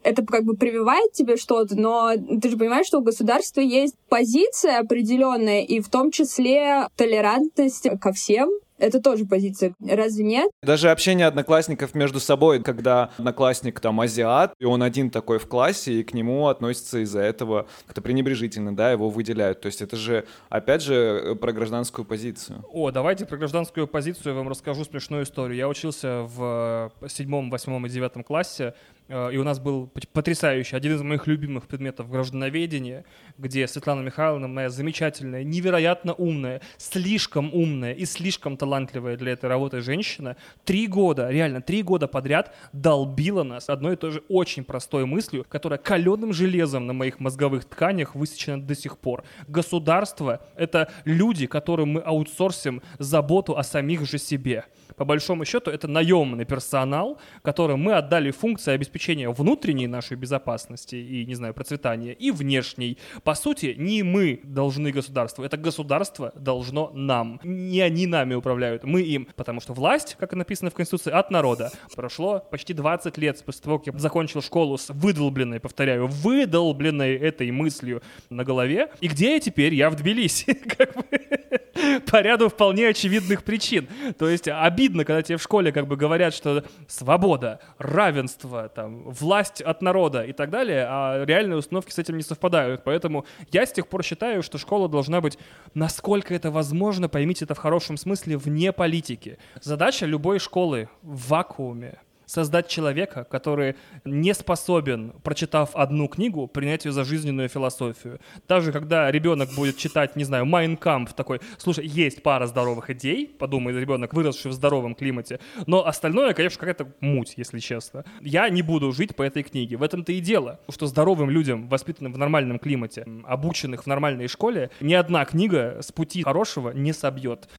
[0.04, 4.80] это как бы прививает тебе что-то, но ты же понимаешь, что у государства есть позиция
[4.80, 9.76] определенная, и в том числе толерантность ко всем, это тоже позиция.
[9.80, 10.52] Разве нет?
[10.63, 15.94] Даже общение одноклассников между собой, когда одноклассник там азиат, и он один такой в классе,
[15.94, 19.62] и к нему относятся из-за этого как-то пренебрежительно, да, его выделяют.
[19.62, 22.63] То есть это же, опять же, про гражданскую позицию.
[22.72, 25.58] О, давайте про гражданскую позицию я вам расскажу смешную историю.
[25.58, 28.74] Я учился в седьмом, восьмом и девятом классе Э,
[29.10, 33.06] и у нас был потрясающий, один из моих любимых предметов граждановедения,
[33.39, 39.82] где Светлана Михайловна, моя замечательная, невероятно умная, слишком умная и слишком талантливая для этой работы
[39.82, 45.06] женщина, три года, реально три года подряд долбила нас одной и той же очень простой
[45.06, 49.24] мыслью, которая каленым железом на моих мозговых тканях высечена до сих пор.
[49.48, 54.65] Государство— это люди, которым мы аутсорсим заботу о самих же себе
[55.00, 61.26] по большому счету, это наемный персонал, которым мы отдали функции обеспечения внутренней нашей безопасности и,
[61.26, 62.98] не знаю, процветания, и внешней.
[63.24, 67.40] По сути, не мы должны государству, это государство должно нам.
[67.46, 69.30] Не они нами управляют, мы им.
[69.38, 71.72] Потому что власть, как и написано в Конституции, от народа.
[71.96, 77.50] Прошло почти 20 лет после того, как я закончил школу с выдолбленной, повторяю, выдолбленной этой
[77.52, 78.92] мыслью на голове.
[79.00, 79.74] И где я теперь?
[79.74, 80.60] Я в Тбилиси.
[82.12, 83.88] по ряду вполне очевидных причин.
[84.18, 89.62] То есть обидно, когда тебе в школе как бы говорят, что свобода, равенство, там, власть
[89.62, 92.84] от народа и так далее, а реальные установки с этим не совпадают.
[92.84, 95.38] Поэтому я с тех пор считаю, что школа должна быть,
[95.74, 99.38] насколько это возможно, поймите это в хорошем смысле, вне политики.
[99.62, 106.92] Задача любой школы в вакууме создать человека, который не способен, прочитав одну книгу, принять ее
[106.92, 108.20] за жизненную философию.
[108.48, 113.78] Даже когда ребенок будет читать, не знаю, Майнкамп такой, слушай, есть пара здоровых идей, подумает
[113.78, 118.06] ребенок, выросший в здоровом климате, но остальное, конечно, какая-то муть, если честно.
[118.22, 119.78] Я не буду жить по этой книге.
[119.78, 124.70] В этом-то и дело, что здоровым людям, воспитанным в нормальном климате, обученных в нормальной школе,
[124.82, 127.50] ни одна книга с пути хорошего не собьет.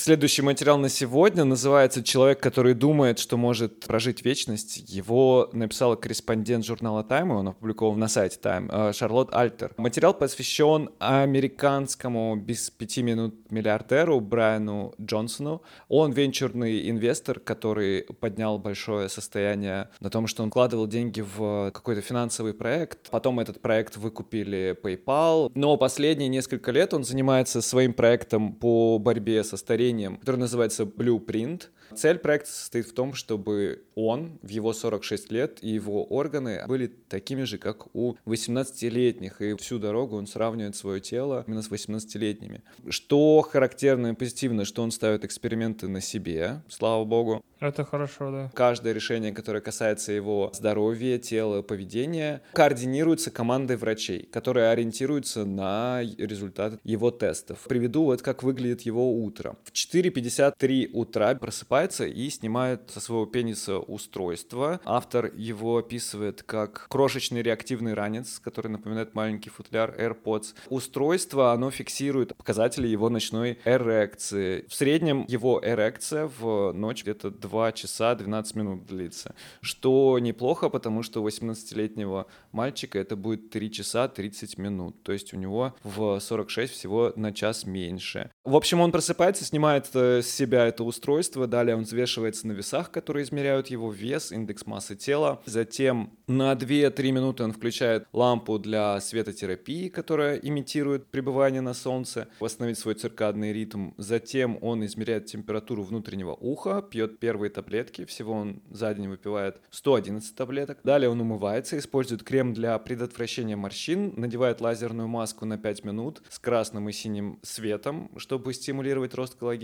[0.00, 4.78] Следующий материал на сегодня называется «Человек, который думает, что может прожить вечность».
[4.88, 9.74] Его написала корреспондент журнала Time, он опубликован на сайте Time, э, Шарлотт Альтер.
[9.76, 15.60] Материал посвящен американскому без пяти минут миллиардеру Брайану Джонсону.
[15.88, 22.00] Он венчурный инвестор, который поднял большое состояние на том, что он вкладывал деньги в какой-то
[22.00, 23.10] финансовый проект.
[23.10, 25.52] Потом этот проект выкупили PayPal.
[25.54, 30.84] Но последние несколько лет он занимается своим проектом по борьбе со старением направлением, которое называется
[30.84, 31.64] Blueprint.
[31.94, 36.86] Цель проекта состоит в том, чтобы он в его 46 лет и его органы были
[36.86, 42.62] такими же, как у 18-летних, и всю дорогу он сравнивает свое тело именно с 18-летними.
[42.88, 47.42] Что характерно и позитивно, что он ставит эксперименты на себе, слава богу.
[47.58, 48.50] Это хорошо, да.
[48.54, 56.80] Каждое решение, которое касается его здоровья, тела, поведения, координируется командой врачей, которые ориентируются на результат
[56.84, 57.66] его тестов.
[57.68, 59.56] Приведу вот как выглядит его утро.
[59.64, 64.80] В 4.53 утра просыпается и снимает со своего пениса устройство.
[64.84, 70.54] Автор его описывает как крошечный реактивный ранец, который напоминает маленький футляр AirPods.
[70.68, 74.66] Устройство, оно фиксирует показатели его ночной эрекции.
[74.68, 81.02] В среднем его эрекция в ночь где-то 2 часа 12 минут длится, что неплохо, потому
[81.02, 86.20] что у 18-летнего мальчика это будет 3 часа 30 минут, то есть у него в
[86.20, 88.30] 46 всего на час меньше.
[88.44, 92.90] В общем, он просыпается, снимает э, с себя это устройство, далее он взвешивается на весах,
[92.90, 99.00] которые измеряют его вес, индекс массы тела, затем на 2-3 минуты он включает лампу для
[99.00, 106.32] светотерапии, которая имитирует пребывание на солнце, восстановить свой циркадный ритм, затем он измеряет температуру внутреннего
[106.32, 110.78] уха, пьет первые таблетки, всего он за день выпивает 111 таблеток.
[110.84, 116.38] Далее он умывается, использует крем для предотвращения морщин, надевает лазерную маску на 5 минут с
[116.38, 119.59] красным и синим светом, чтобы стимулировать рост коллагена.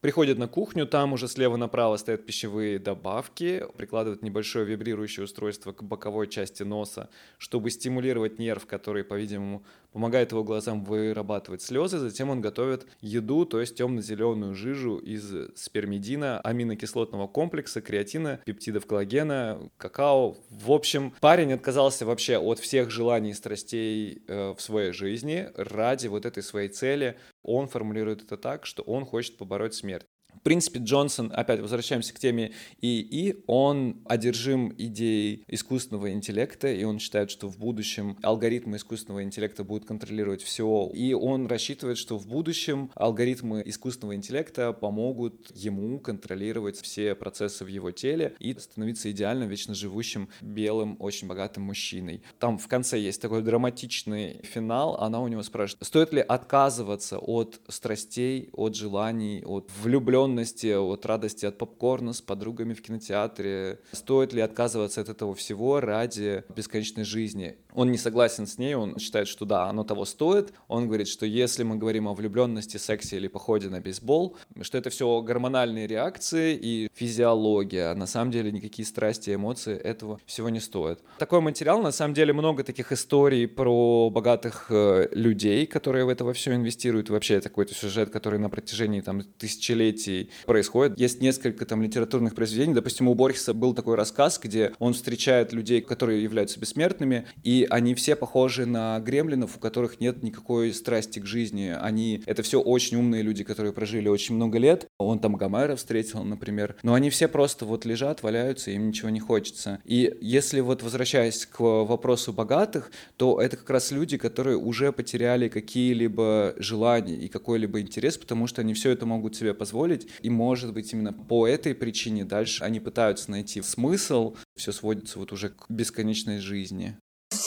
[0.00, 5.82] Приходит на кухню, там уже слева направо стоят пищевые добавки, прикладывает небольшое вибрирующее устройство к
[5.82, 12.40] боковой части носа, чтобы стимулировать нерв, который, по-видимому, помогает его глазам вырабатывать слезы, затем он
[12.40, 20.36] готовит еду, то есть темно-зеленую жижу из спермидина, аминокислотного комплекса, креатина, пептидов коллагена, какао.
[20.50, 26.06] В общем, парень отказался вообще от всех желаний и страстей э, в своей жизни ради
[26.06, 27.16] вот этой своей цели.
[27.42, 30.06] Он формулирует это так, что он хочет побороть смерть.
[30.40, 36.98] В принципе, Джонсон, опять возвращаемся к теме ИИ, он одержим идеей искусственного интеллекта, и он
[36.98, 42.26] считает, что в будущем алгоритмы искусственного интеллекта будут контролировать все, и он рассчитывает, что в
[42.26, 49.44] будущем алгоритмы искусственного интеллекта помогут ему контролировать все процессы в его теле и становиться идеально
[49.44, 52.22] вечно живущим белым, очень богатым мужчиной.
[52.38, 57.60] Там в конце есть такой драматичный финал, она у него спрашивает, стоит ли отказываться от
[57.68, 63.80] страстей, от желаний, от влюбленности влюбленности, от радости от попкорна с подругами в кинотеатре.
[63.92, 67.56] Стоит ли отказываться от этого всего ради бесконечной жизни?
[67.72, 70.52] Он не согласен с ней, он считает, что да, оно того стоит.
[70.68, 74.90] Он говорит, что если мы говорим о влюбленности, сексе или походе на бейсбол, что это
[74.90, 77.94] все гормональные реакции и физиология.
[77.94, 81.00] На самом деле никакие страсти и эмоции этого всего не стоят.
[81.18, 86.24] Такой материал, на самом деле много таких историй про богатых э, людей, которые в это
[86.24, 87.10] во все инвестируют.
[87.10, 90.09] Вообще это какой-то сюжет, который на протяжении там тысячелетий
[90.46, 90.98] происходит.
[90.98, 92.74] Есть несколько там литературных произведений.
[92.74, 97.94] Допустим, у Борхеса был такой рассказ, где он встречает людей, которые являются бессмертными, и они
[97.94, 101.74] все похожи на гремлинов, у которых нет никакой страсти к жизни.
[101.78, 104.86] Они, это все очень умные люди, которые прожили очень много лет.
[104.98, 106.76] Он там Гомера встретил, например.
[106.82, 109.80] Но они все просто вот лежат, валяются, им ничего не хочется.
[109.84, 115.48] И если вот возвращаясь к вопросу богатых, то это как раз люди, которые уже потеряли
[115.48, 119.99] какие-либо желания и какой-либо интерес, потому что они все это могут себе позволить.
[120.22, 125.32] И может быть именно по этой причине дальше они пытаются найти смысл, все сводится вот
[125.32, 126.96] уже к бесконечной жизни.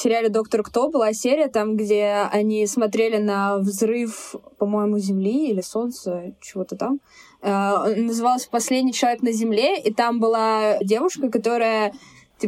[0.04, 6.36] Сериале «Доктор Кто» была серия там, где они смотрели на взрыв, по-моему, Земли или Солнца,
[6.42, 7.00] чего-то там.
[7.42, 11.94] Э, назывался «Последний человек на Земле», и там была девушка, которая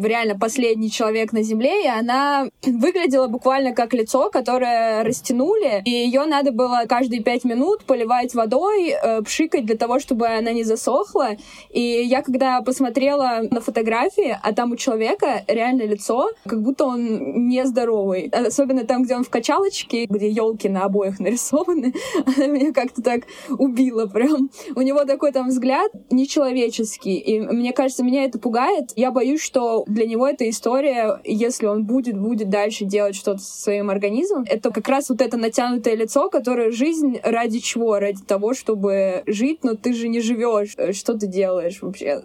[0.03, 6.25] реально последний человек на Земле, и она выглядела буквально как лицо, которое растянули, и ее
[6.25, 11.31] надо было каждые пять минут поливать водой, э, пшикать для того, чтобы она не засохла.
[11.69, 17.47] И я когда посмотрела на фотографии, а там у человека реально лицо, как будто он
[17.47, 18.29] нездоровый.
[18.29, 21.93] Особенно там, где он в качалочке, где елки на обоих нарисованы,
[22.38, 24.49] она меня как-то так убила прям.
[24.75, 28.91] У него такой там взгляд нечеловеческий, и мне кажется, меня это пугает.
[28.95, 33.62] Я боюсь, что для него эта история, если он будет, будет дальше делать что-то со
[33.62, 38.00] своим организмом, это как раз вот это натянутое лицо, которое жизнь ради чего?
[38.00, 40.74] Ради того, чтобы жить, но ты же не живешь.
[40.78, 42.24] Э, что ты делаешь вообще?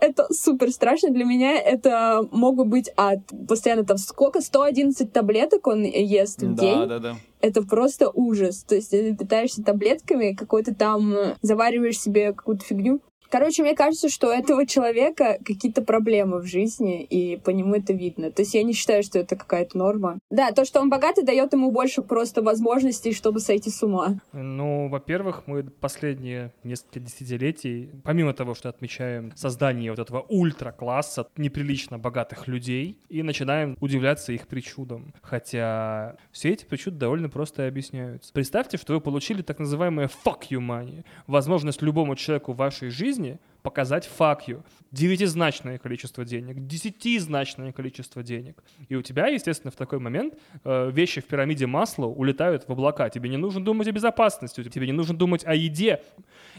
[0.00, 1.58] Это супер страшно для меня.
[1.58, 3.20] Это мог бы быть ад.
[3.48, 4.40] Постоянно там сколько?
[4.40, 6.88] 111 таблеток он ест в да, день.
[6.88, 8.64] Да, да, Это просто ужас.
[8.64, 13.00] То есть ты питаешься таблетками, какой-то там завариваешь себе какую-то фигню.
[13.34, 17.92] Короче, мне кажется, что у этого человека какие-то проблемы в жизни, и по нему это
[17.92, 18.30] видно.
[18.30, 20.20] То есть я не считаю, что это какая-то норма.
[20.30, 24.20] Да, то, что он богатый, дает ему больше просто возможностей, чтобы сойти с ума.
[24.32, 31.98] Ну, во-первых, мы последние несколько десятилетий, помимо того, что отмечаем создание вот этого ультра-класса неприлично
[31.98, 35.12] богатых людей, и начинаем удивляться их причудам.
[35.22, 38.32] Хотя все эти причуды довольно просто объясняются.
[38.32, 43.23] Представьте, что вы получили так называемое fuck you money, возможность любому человеку в вашей жизни
[43.24, 44.62] жизни показать you.
[44.92, 48.62] Девятизначное количество денег, десятизначное количество денег.
[48.88, 50.34] И у тебя, естественно, в такой момент
[50.64, 53.08] э, вещи в пирамиде масла улетают в облака.
[53.08, 56.02] Тебе не нужно думать о безопасности, тебе не нужно думать о еде.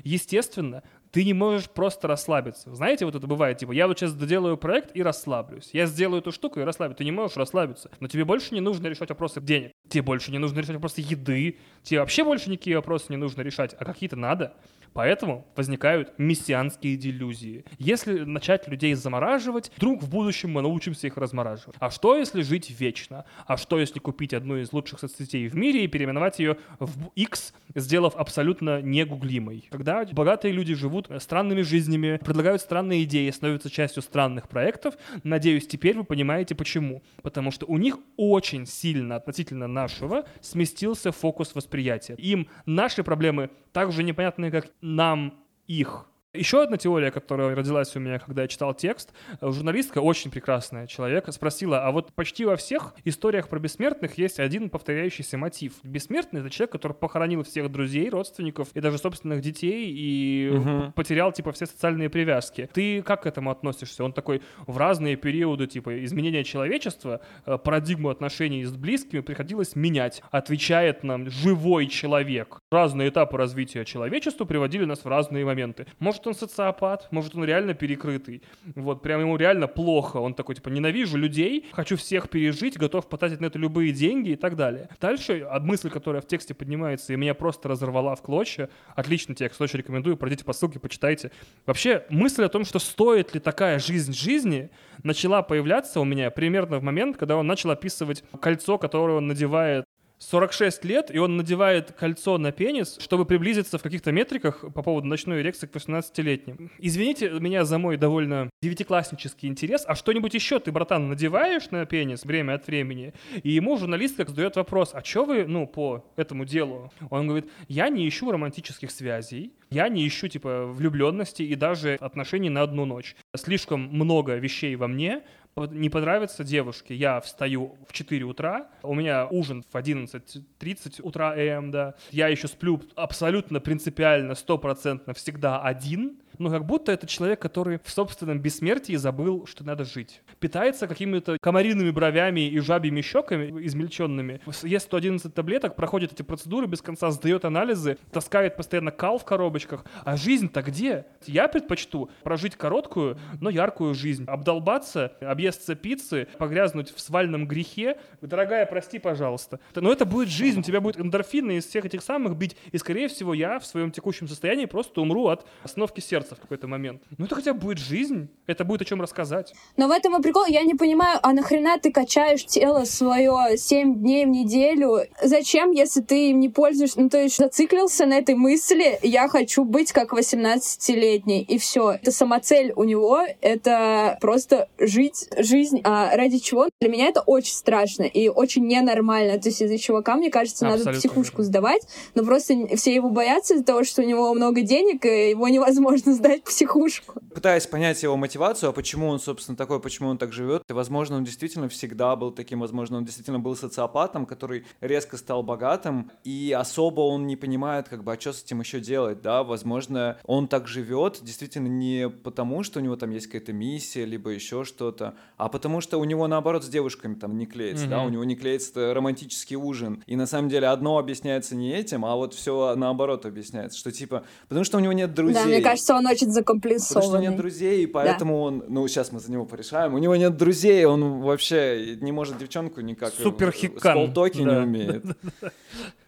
[0.04, 2.74] Естественно, ты не можешь просто расслабиться.
[2.74, 5.70] Знаете, вот это бывает, типа, я вот сейчас доделаю проект и расслаблюсь.
[5.74, 6.98] Я сделаю эту штуку и расслаблюсь.
[6.98, 7.92] Ты не можешь расслабиться.
[8.00, 9.72] Но тебе больше не нужно решать вопросы денег.
[9.88, 11.60] Тебе больше не нужно решать вопросы еды.
[11.84, 13.76] Тебе вообще больше никакие вопросы не нужно решать.
[13.80, 14.56] А какие-то надо.
[14.96, 17.66] Поэтому возникают мессианские делюзии.
[17.80, 21.76] Если начать людей замораживать, вдруг в будущем мы научимся их размораживать.
[21.80, 23.26] А что, если жить вечно?
[23.46, 27.54] А что, если купить одну из лучших соцсетей в мире и переименовать ее в X,
[27.76, 29.68] сделав абсолютно негуглимой?
[29.70, 35.98] Когда богатые люди живут странными жизнями, предлагают странные идеи, становятся частью странных проектов, надеюсь, теперь
[35.98, 37.04] вы понимаете почему.
[37.22, 42.16] Потому что у них очень сильно относительно нашего сместился фокус восприятия.
[42.16, 45.34] Им наши проблемы так же непонятны, как нам
[45.68, 46.06] их.
[46.36, 50.88] Еще одна теория, которая родилась у меня, когда я читал текст, э, журналистка, очень прекрасная
[50.88, 55.74] человек, спросила, а вот почти во всех историях про бессмертных есть один повторяющийся мотив.
[55.84, 60.92] Бессмертный— это человек, который похоронил всех друзей, родственников и даже собственных детей и угу.
[60.96, 62.70] потерял, типа, все социальные привязки.
[62.74, 64.04] Ты как к этому относишься?
[64.04, 70.22] Он такой, в разные периоды, типа, изменения человечества, э, парадигму отношений с близкими приходилось менять.
[70.32, 72.60] Отвечает нам живой человек.
[72.72, 75.88] Разные этапы развития человечества приводили нас в разные моменты.
[76.00, 78.42] Может, он социопат, может, он реально перекрытый.
[78.76, 80.18] Вот, прям ему реально плохо.
[80.18, 84.36] Он такой, типа, ненавижу людей, хочу всех пережить, готов потратить на это любые деньги и
[84.36, 84.90] так далее.
[85.00, 88.70] Дальше мысль, которая в тексте поднимается и меня просто разорвала в клочья.
[88.96, 91.32] Отличный текст, очень рекомендую, пройдите по ссылке, почитайте.
[91.66, 94.70] Вообще, мысль о том, что стоит ли такая жизнь жизни,
[95.04, 99.85] начала появляться у меня примерно в момент, когда он начал описывать кольцо, которое он надевает
[100.26, 105.08] 46 лет, и он надевает кольцо на пенис, чтобы приблизиться в каких-то метриках по поводу
[105.08, 106.72] ночной эрекции к 18-летним.
[106.80, 112.26] Извините меня за мой довольно девятикласснический интерес, а что-нибудь еще ты, братан, надеваешь на пенис
[112.26, 113.14] время от времени?
[113.44, 116.92] И ему журналистка задает вопрос, а что вы, ну, по этому делу?
[117.10, 122.50] Он говорит, я не ищу романтических связей, я не ищу, типа, влюбленности и даже отношений
[122.50, 123.16] на одну ночь.
[123.36, 125.24] Слишком много вещей во мне,
[125.58, 131.72] не понравится девушке, я встаю в 4 утра, у меня ужин в 11.30 утра ЭМ,
[131.72, 137.80] да, я еще сплю абсолютно принципиально, стопроцентно всегда один, ну, как будто это человек, который
[137.84, 140.22] в собственном бессмертии забыл, что надо жить.
[140.40, 144.42] Питается какими-то комариными бровями и жабьими щеками измельченными.
[144.64, 149.86] Ест 111 таблеток, проходит эти процедуры без конца, сдает анализы, таскает постоянно кал в коробочках.
[150.04, 151.06] А жизнь-то где?
[151.26, 154.26] Я предпочту прожить короткую, но яркую жизнь.
[154.28, 157.98] Обдолбаться, объесться пиццы, погрязнуть в свальном грехе.
[158.22, 159.60] Дорогая, прости, пожалуйста.
[159.76, 162.58] Но это будет жизнь, у тебя будет эндорфины из всех этих самых бить.
[162.72, 166.40] И, скорее всего, я в своем текущем состоянии просто умру от остановки сердца сердца в
[166.40, 167.02] какой-то момент.
[167.18, 169.54] Ну это хотя бы будет жизнь, это будет о чем рассказать.
[169.78, 174.00] Но в этом и прикол, я не понимаю, а нахрена ты качаешь тело свое 7
[174.00, 175.02] дней в неделю?
[175.24, 177.00] Зачем, если ты им не пользуешься?
[177.00, 181.92] Ну, то есть зациклился на этой мысли, я хочу быть как 18-летний, и все.
[181.92, 185.82] Это самоцель у него, это просто жить жизнь.
[185.84, 186.70] А ради чего?
[186.82, 189.40] Для меня это очень страшно и очень ненормально.
[189.40, 191.46] То есть из-за чувака, мне кажется, Абсолютно надо психушку верно.
[191.46, 191.82] сдавать,
[192.16, 196.15] но просто все его боятся из-за того, что у него много денег, и его невозможно
[196.16, 197.22] сдать психушку.
[197.34, 201.18] Пытаясь понять его мотивацию, а почему он, собственно, такой, почему он так живет, и, возможно,
[201.18, 206.56] он действительно всегда был таким, возможно, он действительно был социопатом, который резко стал богатым, и
[206.58, 210.48] особо он не понимает, как бы, а что с этим еще делать, да, возможно, он
[210.48, 215.16] так живет действительно не потому, что у него там есть какая-то миссия, либо еще что-то,
[215.38, 217.90] а потому что у него, наоборот, с девушками там не клеится, mm-hmm.
[217.90, 222.06] да, у него не клеится романтический ужин, и на самом деле одно объясняется не этим,
[222.06, 225.36] а вот все наоборот объясняется, что типа, потому что у него нет друзей.
[225.36, 227.08] Да, мне кажется, он очень закомплексованный.
[227.08, 228.42] Потому что нет друзей, и поэтому да.
[228.42, 232.38] он, ну, сейчас мы за него порешаем, у него нет друзей, он вообще не может
[232.38, 233.14] девчонку никак...
[233.14, 234.14] Супер хикан.
[234.14, 234.30] Да.
[234.30, 235.06] не умеет.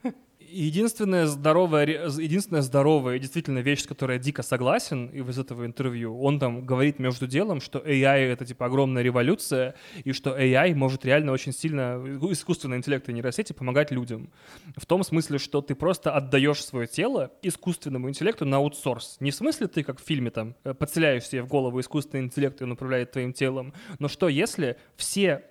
[0.49, 6.39] Единственная здоровая, единственная здоровая действительно вещь, с которой я дико согласен из этого интервью, он
[6.39, 9.75] там говорит между делом, что AI— это типа огромная революция,
[10.05, 14.31] и что AI может реально очень сильно, искусственный интеллект и нейросети, помогать людям.
[14.77, 19.17] В том смысле, что ты просто отдаешь свое тело искусственному интеллекту на аутсорс.
[19.19, 22.61] Не в смысле ты, как в фильме, там, э, подселяешь себе в голову искусственный интеллект,
[22.61, 25.43] и он управляет твоим телом, но что если все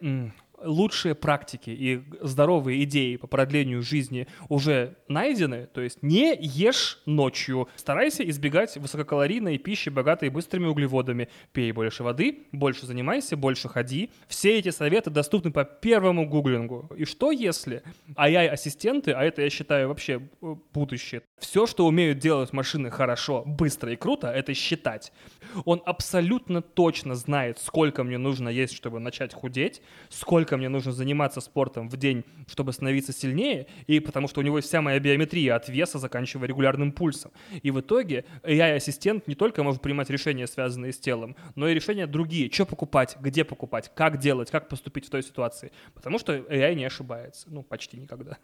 [0.63, 7.69] лучшие практики и здоровые идеи по продлению жизни уже найдены, то есть не ешь ночью,
[7.77, 14.11] старайся избегать высококалорийной пищи, богатой быстрыми углеводами, пей больше воды, больше занимайся, больше ходи.
[14.29, 16.91] Все эти советы доступны по первому гуглингу.
[16.97, 17.83] И что если
[18.15, 23.93] AI-ассистенты, а это я считаю вообще э, будущее, все, что умеют делать машины хорошо, быстро
[23.93, 25.13] и круто, это считать.
[25.65, 31.41] Он абсолютно точно знает, сколько мне нужно есть, чтобы начать худеть, сколько мне нужно заниматься
[31.41, 35.69] спортом в день, чтобы становиться сильнее, и потому что у него вся моя биометрия от
[35.69, 37.33] веса, заканчивая регулярным пульсом.
[37.63, 42.07] И в итоге AI-ассистент не только может принимать решения, связанные с телом, но и решения
[42.07, 42.51] другие.
[42.53, 45.73] Что покупать, где покупать, как делать, как поступить в той ситуации.
[45.95, 47.49] Потому что AI не ошибается.
[47.51, 48.39] Ну, почти никогда.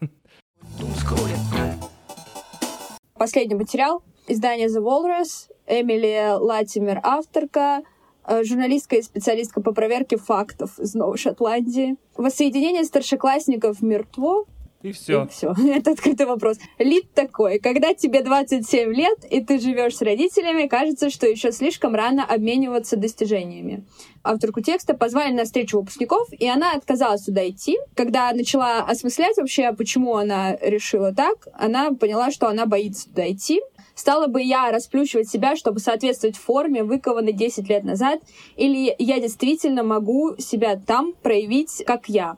[3.15, 4.03] Последний материал.
[4.27, 5.51] Издание The Walrus.
[5.67, 7.83] Эмили Латимер, авторка.
[8.25, 11.97] Э, журналистка и специалистка по проверке фактов из Новой Шотландии.
[12.17, 14.47] Воссоединение старшеклассников мертво.
[14.83, 15.25] И все.
[15.25, 15.55] И все.
[15.69, 16.59] Это открытый вопрос.
[16.79, 17.59] Лид такой.
[17.59, 22.97] Когда тебе 27 лет, и ты живешь с родителями, кажется, что еще слишком рано обмениваться
[22.97, 23.85] достижениями.
[24.25, 27.79] Авторку текста позвали на встречу выпускников, и она отказалась туда идти.
[27.95, 33.61] Когда начала осмыслять вообще, почему она решила так, она поняла, что она боится туда идти.
[34.03, 38.19] Стала бы я расплющивать себя, чтобы соответствовать форме, выкованной 10 лет назад,
[38.57, 42.37] или я действительно могу себя там проявить, как я?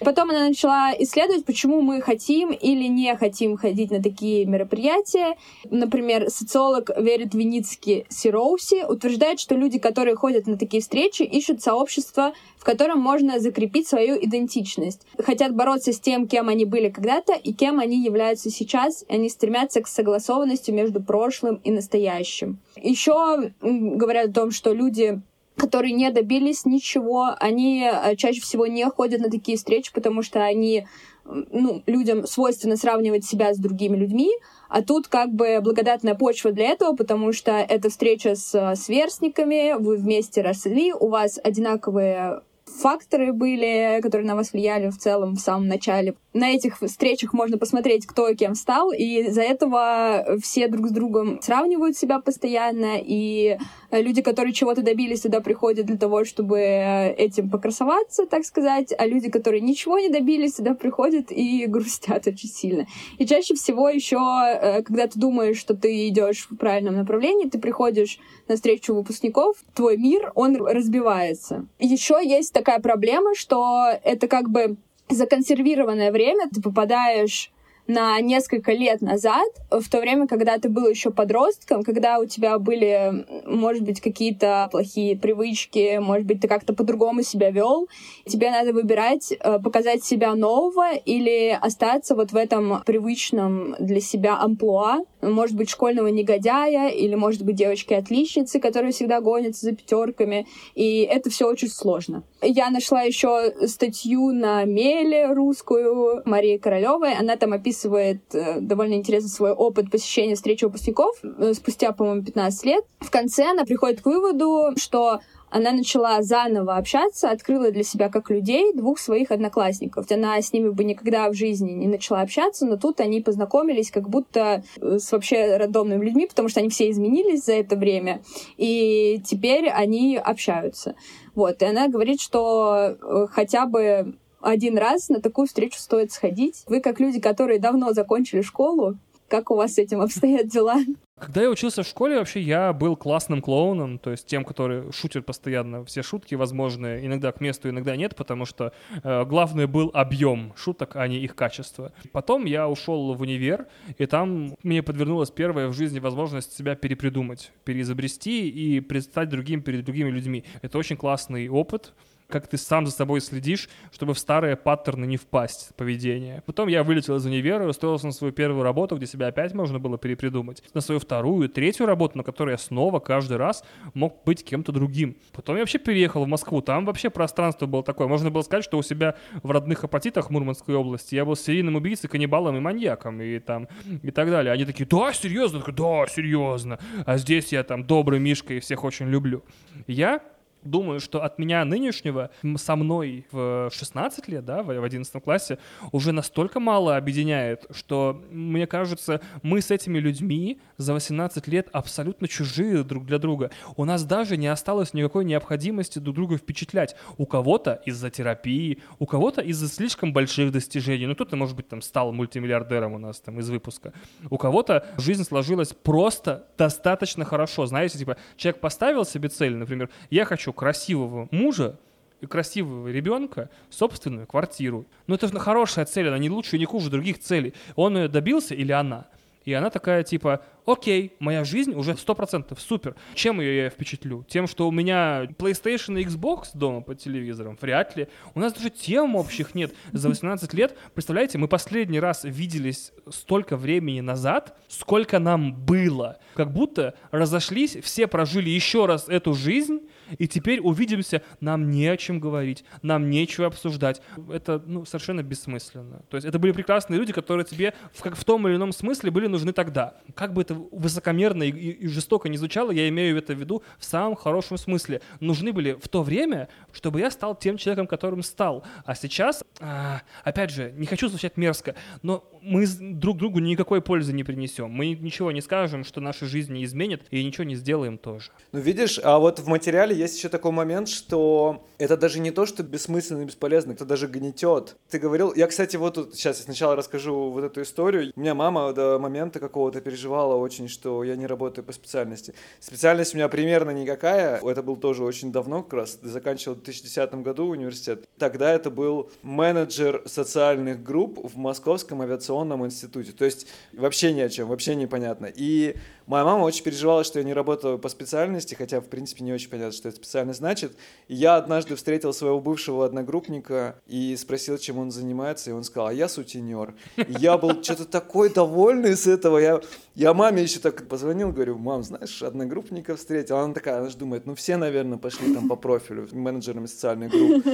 [0.00, 5.36] Потом она начала исследовать, почему мы хотим или не хотим ходить на такие мероприятия.
[5.70, 12.32] Например, социолог Верит Виницкий Сироуси утверждает, что люди, которые ходят на такие встречи, ищут сообщество,
[12.58, 15.02] в котором можно закрепить свою идентичность.
[15.18, 19.04] Хотят бороться с тем, кем они были когда-то и кем они являются сейчас.
[19.08, 22.58] И они стремятся к согласованности между прошлым и настоящим.
[22.76, 25.20] Еще говорят о том, что люди
[25.56, 30.42] которые не добились ничего, они э, чаще всего не ходят на такие встречи, потому что
[30.42, 30.86] они
[31.24, 34.30] ну, людям свойственно сравнивать себя с другими людьми,
[34.68, 39.74] а тут как бы благодатная почва для этого, потому что это встреча с э, сверстниками,
[39.78, 45.40] вы вместе росли, у вас одинаковые факторы были, которые на вас влияли в целом в
[45.40, 46.14] самом начале.
[46.32, 51.40] На этих встречах можно посмотреть, кто кем стал, и из-за этого все друг с другом
[51.40, 53.58] сравнивают себя постоянно, и
[53.90, 59.30] люди, которые чего-то добились, сюда приходят для того, чтобы этим покрасоваться, так сказать, а люди,
[59.30, 62.86] которые ничего не добились, сюда приходят и грустят очень сильно.
[63.18, 67.58] И чаще всего еще, э, когда ты думаешь, что ты идешь в правильном направлении, ты
[67.58, 68.18] приходишь
[68.48, 71.66] на встречу выпускников, твой мир, он разбивается.
[71.78, 74.76] Еще есть такая проблема, что это как бы
[75.08, 77.50] законсервированное время, ты попадаешь
[77.86, 82.58] на несколько лет назад, в то время, когда ты был еще подростком, когда у тебя
[82.58, 87.88] были, может быть, какие-то плохие привычки, может быть, ты как-то по-другому себя вел,
[88.26, 94.38] тебе надо выбирать, э, показать себя нового или остаться вот в этом привычном для себя
[94.38, 95.00] амплуа,
[95.30, 100.46] может быть, школьного негодяя, или, может быть, девочки-отличницы, которые всегда гонятся за пятерками.
[100.74, 102.22] И это все очень сложно.
[102.42, 107.14] Я нашла еще статью на Меле русскую Марии Королевой.
[107.14, 112.64] Она там описывает э, довольно интересно свой опыт посещения встречи выпускников э, спустя, по-моему, 15
[112.64, 112.84] лет.
[113.00, 115.20] В конце она приходит к выводу, что
[115.50, 120.10] она начала заново общаться, открыла для себя как людей двух своих одноклассников.
[120.10, 124.08] Она с ними бы никогда в жизни не начала общаться, но тут они познакомились как
[124.08, 128.22] будто э, с вообще рандомными людьми, потому что они все изменились за это время,
[128.56, 130.94] и теперь они общаются.
[131.34, 136.64] Вот, и она говорит, что э, хотя бы один раз на такую встречу стоит сходить.
[136.66, 138.96] Вы, как люди, которые давно закончили школу,
[139.28, 140.76] как у вас с этим обстоят дела?
[141.18, 145.24] Когда я учился в школе, вообще я был классным клоуном, то есть тем, который шутит
[145.24, 150.52] постоянно все шутки возможные, иногда к месту, иногда нет, потому что э, главное был объем
[150.56, 151.92] шуток, а не их качество.
[152.12, 153.66] Потом я ушел в универ,
[153.96, 159.86] и там мне подвернулась первая в жизни возможность себя перепридумать, переизобрести и предстать другим перед
[159.86, 160.44] другими людьми.
[160.60, 161.94] Это очень классный опыт,
[162.28, 166.42] как ты сам за собой следишь, чтобы в старые паттерны не впасть поведения.
[166.46, 169.98] Потом я вылетел из универа, устроился на свою первую работу, где себя опять можно было
[169.98, 170.62] перепридумать.
[170.74, 173.64] На свою вторую, третью работу, на которой я снова каждый раз
[173.94, 175.16] мог быть кем-то другим.
[175.32, 178.08] Потом я вообще переехал в Москву, там вообще пространство было такое.
[178.08, 182.08] Можно было сказать, что у себя в родных апатитах Мурманской области я был серийным убийцей,
[182.08, 183.68] каннибалом и маньяком, и там,
[184.02, 184.52] и так далее.
[184.52, 185.58] Они такие, да, серьезно?
[185.58, 186.78] Я такой, да, серьезно.
[187.04, 189.44] А здесь я там добрый Мишка и всех очень люблю.
[189.86, 190.20] Я
[190.62, 195.58] думаю, что от меня нынешнего со мной в 16 лет, да, в 11 классе,
[195.92, 202.28] уже настолько мало объединяет, что, мне кажется, мы с этими людьми за 18 лет абсолютно
[202.28, 203.50] чужие друг для друга.
[203.76, 206.96] У нас даже не осталось никакой необходимости друг друга впечатлять.
[207.16, 211.06] У кого-то из-за терапии, у кого-то из-за слишком больших достижений.
[211.06, 213.92] Ну, кто-то, может быть, там стал мультимиллиардером у нас там из выпуска.
[214.30, 217.66] У кого-то жизнь сложилась просто достаточно хорошо.
[217.66, 221.78] Знаете, типа, человек поставил себе цель, например, я хочу красивого мужа
[222.20, 224.86] и красивого ребенка собственную квартиру.
[225.06, 227.54] Но это хорошая цель, она не лучше и не хуже других целей.
[227.74, 229.06] Он ее добился или она?
[229.44, 232.94] И она такая типа, окей, моя жизнь уже 100%, супер.
[233.14, 234.24] Чем ее я впечатлю?
[234.28, 237.56] Тем, что у меня PlayStation и Xbox дома под телевизором?
[237.60, 238.08] Вряд ли.
[238.34, 239.74] У нас даже тем общих нет.
[239.92, 246.18] За 18 лет, представляете, мы последний раз виделись столько времени назад, сколько нам было.
[246.34, 249.80] Как будто разошлись, все прожили еще раз эту жизнь,
[250.18, 254.02] и теперь увидимся, нам не о чем говорить, нам нечего обсуждать.
[254.30, 256.02] Это ну, совершенно бессмысленно.
[256.08, 259.10] То есть это были прекрасные люди, которые тебе в, как в том или ином смысле
[259.10, 259.94] были нужны тогда.
[260.14, 263.62] Как бы это высокомерно и, и, и жестоко не звучало, я имею это в виду
[263.78, 265.00] в самом хорошем смысле.
[265.20, 268.64] Нужны были в то время, чтобы я стал тем человеком, которым стал.
[268.84, 274.12] А сейчас, а, опять же, не хочу звучать мерзко, но мы друг другу никакой пользы
[274.12, 274.70] не принесем.
[274.70, 278.30] Мы ничего не скажем, что наши жизни изменят, и ничего не сделаем тоже.
[278.52, 282.46] Ну, видишь, а вот в материале есть еще такой момент, что это даже не то,
[282.46, 284.76] что бессмысленно и бесполезно, это даже гнетет.
[284.90, 288.12] Ты говорил, я, кстати, вот тут сейчас я сначала расскажу вот эту историю.
[288.14, 292.34] У меня мама до момента какого-то переживала очень, что я не работаю по специальности.
[292.60, 297.14] Специальность у меня примерно никакая, это был тоже очень давно как раз, заканчивал в 2010
[297.16, 298.08] году университет.
[298.18, 303.12] Тогда это был менеджер социальных групп в Московском авиационном институте.
[303.12, 305.26] То есть вообще ни о чем, вообще непонятно.
[305.34, 305.76] И
[306.06, 309.50] Моя мама очень переживала, что я не работаю по специальности, хотя, в принципе, не очень
[309.50, 310.76] понятно, что это специальность значит.
[311.08, 315.88] И я однажды встретил своего бывшего одногруппника и спросил, чем он занимается, и он сказал,
[315.88, 316.74] а я сутенер.
[316.96, 319.38] И я был что-то такой довольный с этого.
[319.38, 319.60] Я,
[319.96, 323.38] я маме еще так позвонил, говорю, мам, знаешь, одногруппника встретил.
[323.38, 327.44] Она такая, она же думает, ну все, наверное, пошли там по профилю, менеджерами социальных групп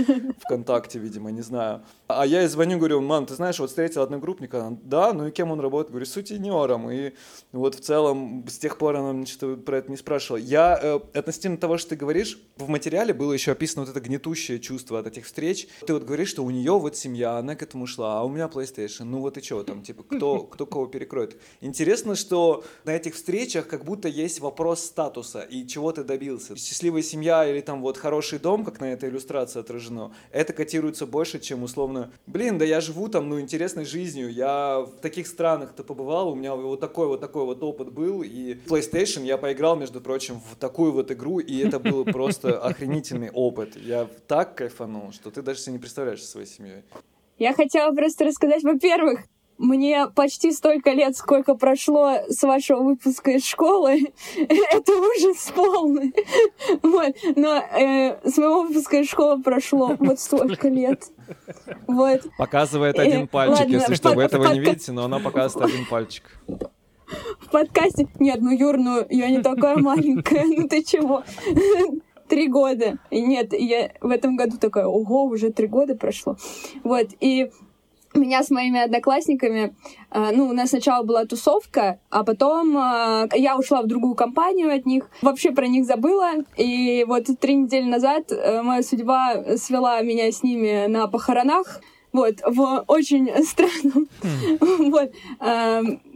[0.45, 1.83] ВКонтакте, видимо, не знаю.
[2.07, 4.67] А я ей звоню, говорю, мам, ты знаешь, вот встретил одногруппника.
[4.67, 5.91] Она, да, ну и кем он работает?
[5.91, 6.91] Говорю, сутенером.
[6.91, 7.15] И
[7.53, 10.39] вот в целом с тех пор она ничего про это не спрашивала.
[10.39, 14.61] Я э, относительно того, что ты говоришь, в материале было еще описано вот это гнетущее
[14.61, 15.69] чувство от этих встреч.
[15.87, 18.47] Ты вот говоришь, что у нее вот семья, она к этому шла, а у меня
[18.47, 19.05] PlayStation.
[19.05, 21.37] Ну вот и что там, типа, кто, кто кого перекроет.
[21.61, 26.57] Интересно, что на этих встречах как будто есть вопрос статуса и чего ты добился.
[26.57, 31.41] Счастливая семья или там вот хороший дом, как на этой иллюстрации отражено, это котируется больше,
[31.41, 36.31] чем условно, блин, да я живу там, ну, интересной жизнью, я в таких странах-то побывал,
[36.31, 40.41] у меня вот такой вот такой вот опыт был, и PlayStation я поиграл, между прочим,
[40.41, 43.77] в такую вот игру, и это был просто охренительный опыт.
[43.77, 46.83] Я так кайфанул, что ты даже себе не представляешь со своей семьей.
[47.39, 49.21] Я хотела просто рассказать, во-первых,
[49.59, 54.01] мне почти столько лет, сколько прошло с вашего выпуска из школы.
[54.37, 56.15] Это ужас полный.
[56.83, 57.15] Вот.
[57.37, 61.05] Но э, с моего выпуска из школы прошло вот столько лет.
[61.87, 62.23] Вот.
[62.39, 65.87] Показывает один э, пальчик, Ладно, если что, вы этого не видите, но она показывает один
[65.87, 66.25] пальчик.
[67.51, 68.09] Подкасте.
[68.19, 71.23] Нет, ну, Юр, ну, я не такая маленькая, ну ты чего?
[72.29, 72.99] Три года.
[73.11, 76.37] И нет, я в этом году такая, ого, уже три года прошло.
[76.83, 77.51] Вот, и
[78.15, 79.75] меня с моими одноклассниками,
[80.11, 84.75] э, ну, у нас сначала была тусовка, а потом э, я ушла в другую компанию
[84.75, 90.01] от них, вообще про них забыла, и вот три недели назад э, моя судьба свела
[90.03, 91.81] меня с ними на похоронах,
[92.13, 94.09] вот, в очень странном.
[94.23, 94.91] Mm.
[94.91, 95.13] Вот.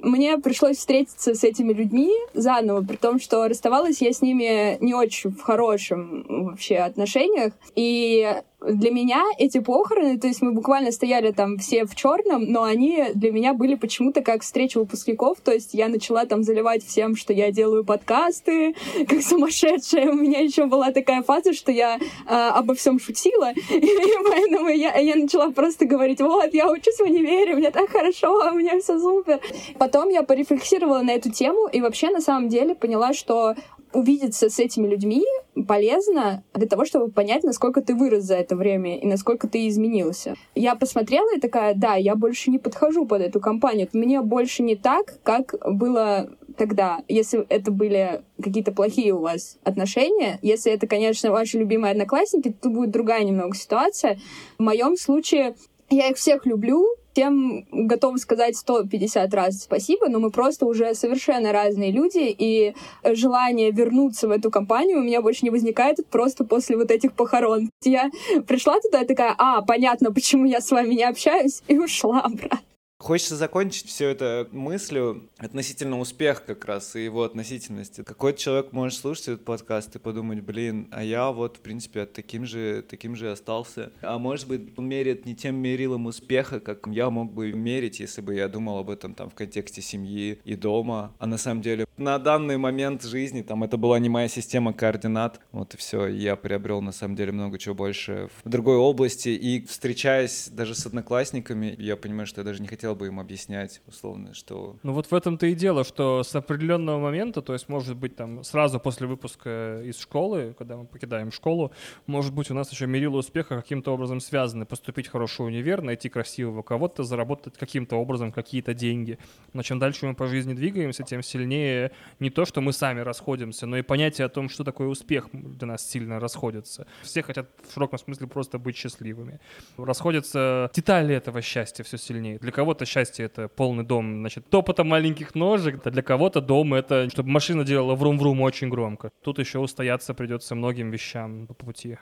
[0.07, 4.95] Мне пришлось встретиться с этими людьми заново, при том, что расставалась я с ними не
[4.95, 7.53] очень в хорошем вообще отношениях.
[7.75, 12.63] И для меня эти похороны, то есть мы буквально стояли там все в черном, но
[12.63, 17.17] они для меня были почему-то как встреча выпускников, то есть я начала там заливать всем,
[17.17, 18.75] что я делаю подкасты,
[19.09, 20.11] как сумасшедшая.
[20.11, 21.99] У меня еще была такая фаза, что я э,
[22.29, 23.91] обо всем шутила, и
[24.25, 28.57] поэтому я, я начала просто говорить, вот, я учусь в универе, мне так хорошо, у
[28.57, 29.41] меня все супер.
[29.79, 33.55] Потом я порефлексировала на эту тему и вообще на самом деле поняла, что
[33.93, 35.25] увидеться с этими людьми
[35.67, 40.35] полезно для того, чтобы понять, насколько ты вырос за это время и насколько ты изменился.
[40.55, 43.89] Я посмотрела и такая, да, я больше не подхожу под эту компанию.
[43.93, 46.29] Мне больше не так, как было
[46.59, 46.99] тогда.
[47.09, 52.69] Если это были какие-то плохие у вас отношения, если это, конечно, ваши любимые одноклассники, то
[52.69, 54.19] будет другая немного ситуация.
[54.59, 55.55] В моем случае
[55.89, 56.87] я их всех люблю,
[57.17, 63.71] всем готовы сказать 150 раз спасибо, но мы просто уже совершенно разные люди, и желание
[63.71, 67.71] вернуться в эту компанию у меня больше не возникает просто после вот этих похорон.
[67.83, 68.11] Я
[68.47, 72.66] пришла туда и такая, а, понятно, почему я с вами не общаюсь, и ушла обратно.
[72.99, 78.03] Хочется закончить все это мыслью относительно успеха как раз и его относительности.
[78.03, 82.47] Какой-то человек может слушать этот подкаст и подумать, блин, а я вот, в принципе, таким
[82.47, 83.93] же, таким же остался.
[84.01, 88.23] А может быть, он мерит не тем мерилом успеха, как я мог бы мерить, если
[88.23, 91.13] бы я думал об этом там в контексте семьи и дома.
[91.19, 95.41] А на самом деле на данный момент жизни там это была не моя система координат.
[95.53, 96.07] Вот и все.
[96.07, 99.29] Я приобрел на самом деле много чего больше в другой области.
[99.29, 103.83] И встречаясь даже с одноклассниками, я понимаю, что я даже не хотел бы им объяснять,
[103.87, 104.77] условно, что...
[104.83, 108.45] Ну вот в этом-то и дело, что с определенного момента, то есть, может быть, там,
[108.45, 111.73] сразу после выпуска из школы, когда мы покидаем школу,
[112.07, 114.67] может быть, у нас еще мерило успеха каким-то образом связаны.
[114.67, 119.19] Поступить в хороший универ, найти красивого кого-то, заработать каким-то образом какие-то деньги.
[119.53, 123.67] Но чем дальше мы по жизни двигаемся, тем сильнее не то, что мы сами расходимся,
[123.67, 126.87] но и понятие о том, что такое успех для нас сильно расходится.
[127.03, 129.41] Все хотят в широком смысле просто быть счастливыми.
[129.77, 132.39] Расходятся детали этого счастья все сильнее.
[132.39, 136.75] Для кого кого-то счастье— это полный дом, значит, топота маленьких ножек, а для кого-то дом—
[136.75, 139.11] это чтобы машина делала врум-врум очень громко.
[139.23, 141.97] Тут еще устояться придется многим вещам по пути.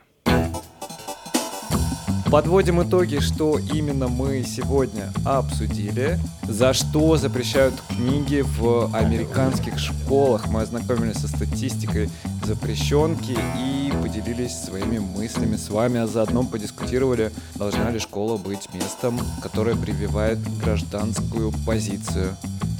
[2.34, 6.18] Подводим итоги, что именно мы сегодня обсудили.
[6.42, 10.48] За что запрещают книги в американских школах.
[10.48, 12.10] Мы ознакомились со статистикой
[12.44, 19.20] запрещенки и поделились своими мыслями с вами, а заодно подискутировали, должна ли школа быть местом,
[19.40, 22.36] которое прививает гражданскую позицию.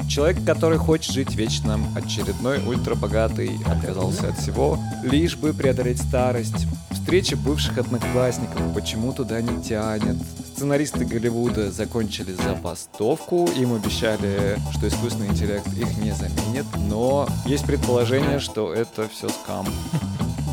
[0.08, 6.66] Человек, который хочет жить вечно, очередной ультрабогатый, отказался от всего, лишь бы преодолеть старость.
[6.90, 10.16] Встречи бывших одноклассников, почему туда не тянет.
[10.54, 18.38] Сценаристы Голливуда закончили забастовку, им обещали, что искусственный интеллект их не заменит, но есть предположение,
[18.38, 19.66] что это все скам.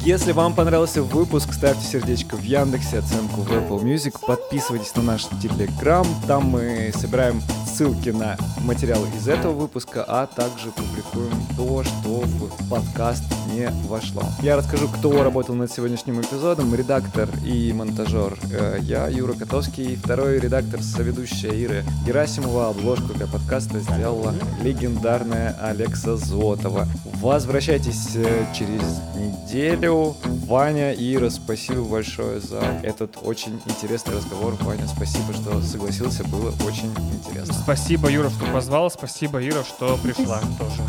[0.03, 5.25] Если вам понравился выпуск, ставьте сердечко в Яндексе, оценку в Apple Music, подписывайтесь на наш
[5.41, 7.39] Телеграм, там мы собираем
[7.71, 14.23] ссылки на материалы из этого выпуска, а также публикуем то, что в подкаст не вошло.
[14.41, 16.73] Я расскажу, кто работал над сегодняшним эпизодом.
[16.75, 22.69] Редактор и монтажер э, я, Юра Котовский, второй редактор, соведущая Ира Герасимова.
[22.69, 26.87] Обложку для подкаста сделала легендарная Алекса Зотова.
[27.21, 28.81] Возвращайтесь э, через
[29.15, 30.15] неделю.
[30.47, 34.55] Ваня, Ира, спасибо большое за этот очень интересный разговор.
[34.61, 37.60] Ваня, спасибо, что согласился, было очень интересно.
[37.63, 38.89] Спасибо, Юра, что позвал.
[38.89, 40.81] Спасибо, Юра, что пришла тоже.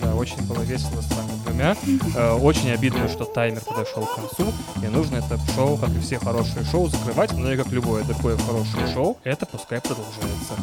[0.00, 1.76] Да, очень было весело с вами двумя.
[2.16, 4.52] Э, очень обидно, что таймер подошел к концу.
[4.82, 7.32] И нужно это шоу, как и все хорошие шоу, закрывать.
[7.32, 10.54] Но и как любое такое хорошее шоу, это пускай продолжается.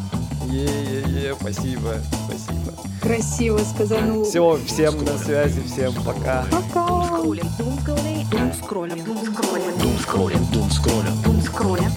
[0.46, 1.96] Е-е-е, спасибо,
[2.26, 2.74] спасибо.
[3.02, 4.24] Красиво сказано.
[4.24, 6.46] Все, всем на связи, всем пока.
[6.50, 6.88] Пока.
[6.88, 11.94] Думскроллинг, думскроллинг, думскроллинг, думскроллинг, думскроллинг, думскроллинг, думскроллинг,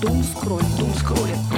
[0.00, 1.53] думскроллинг, думскроллинг.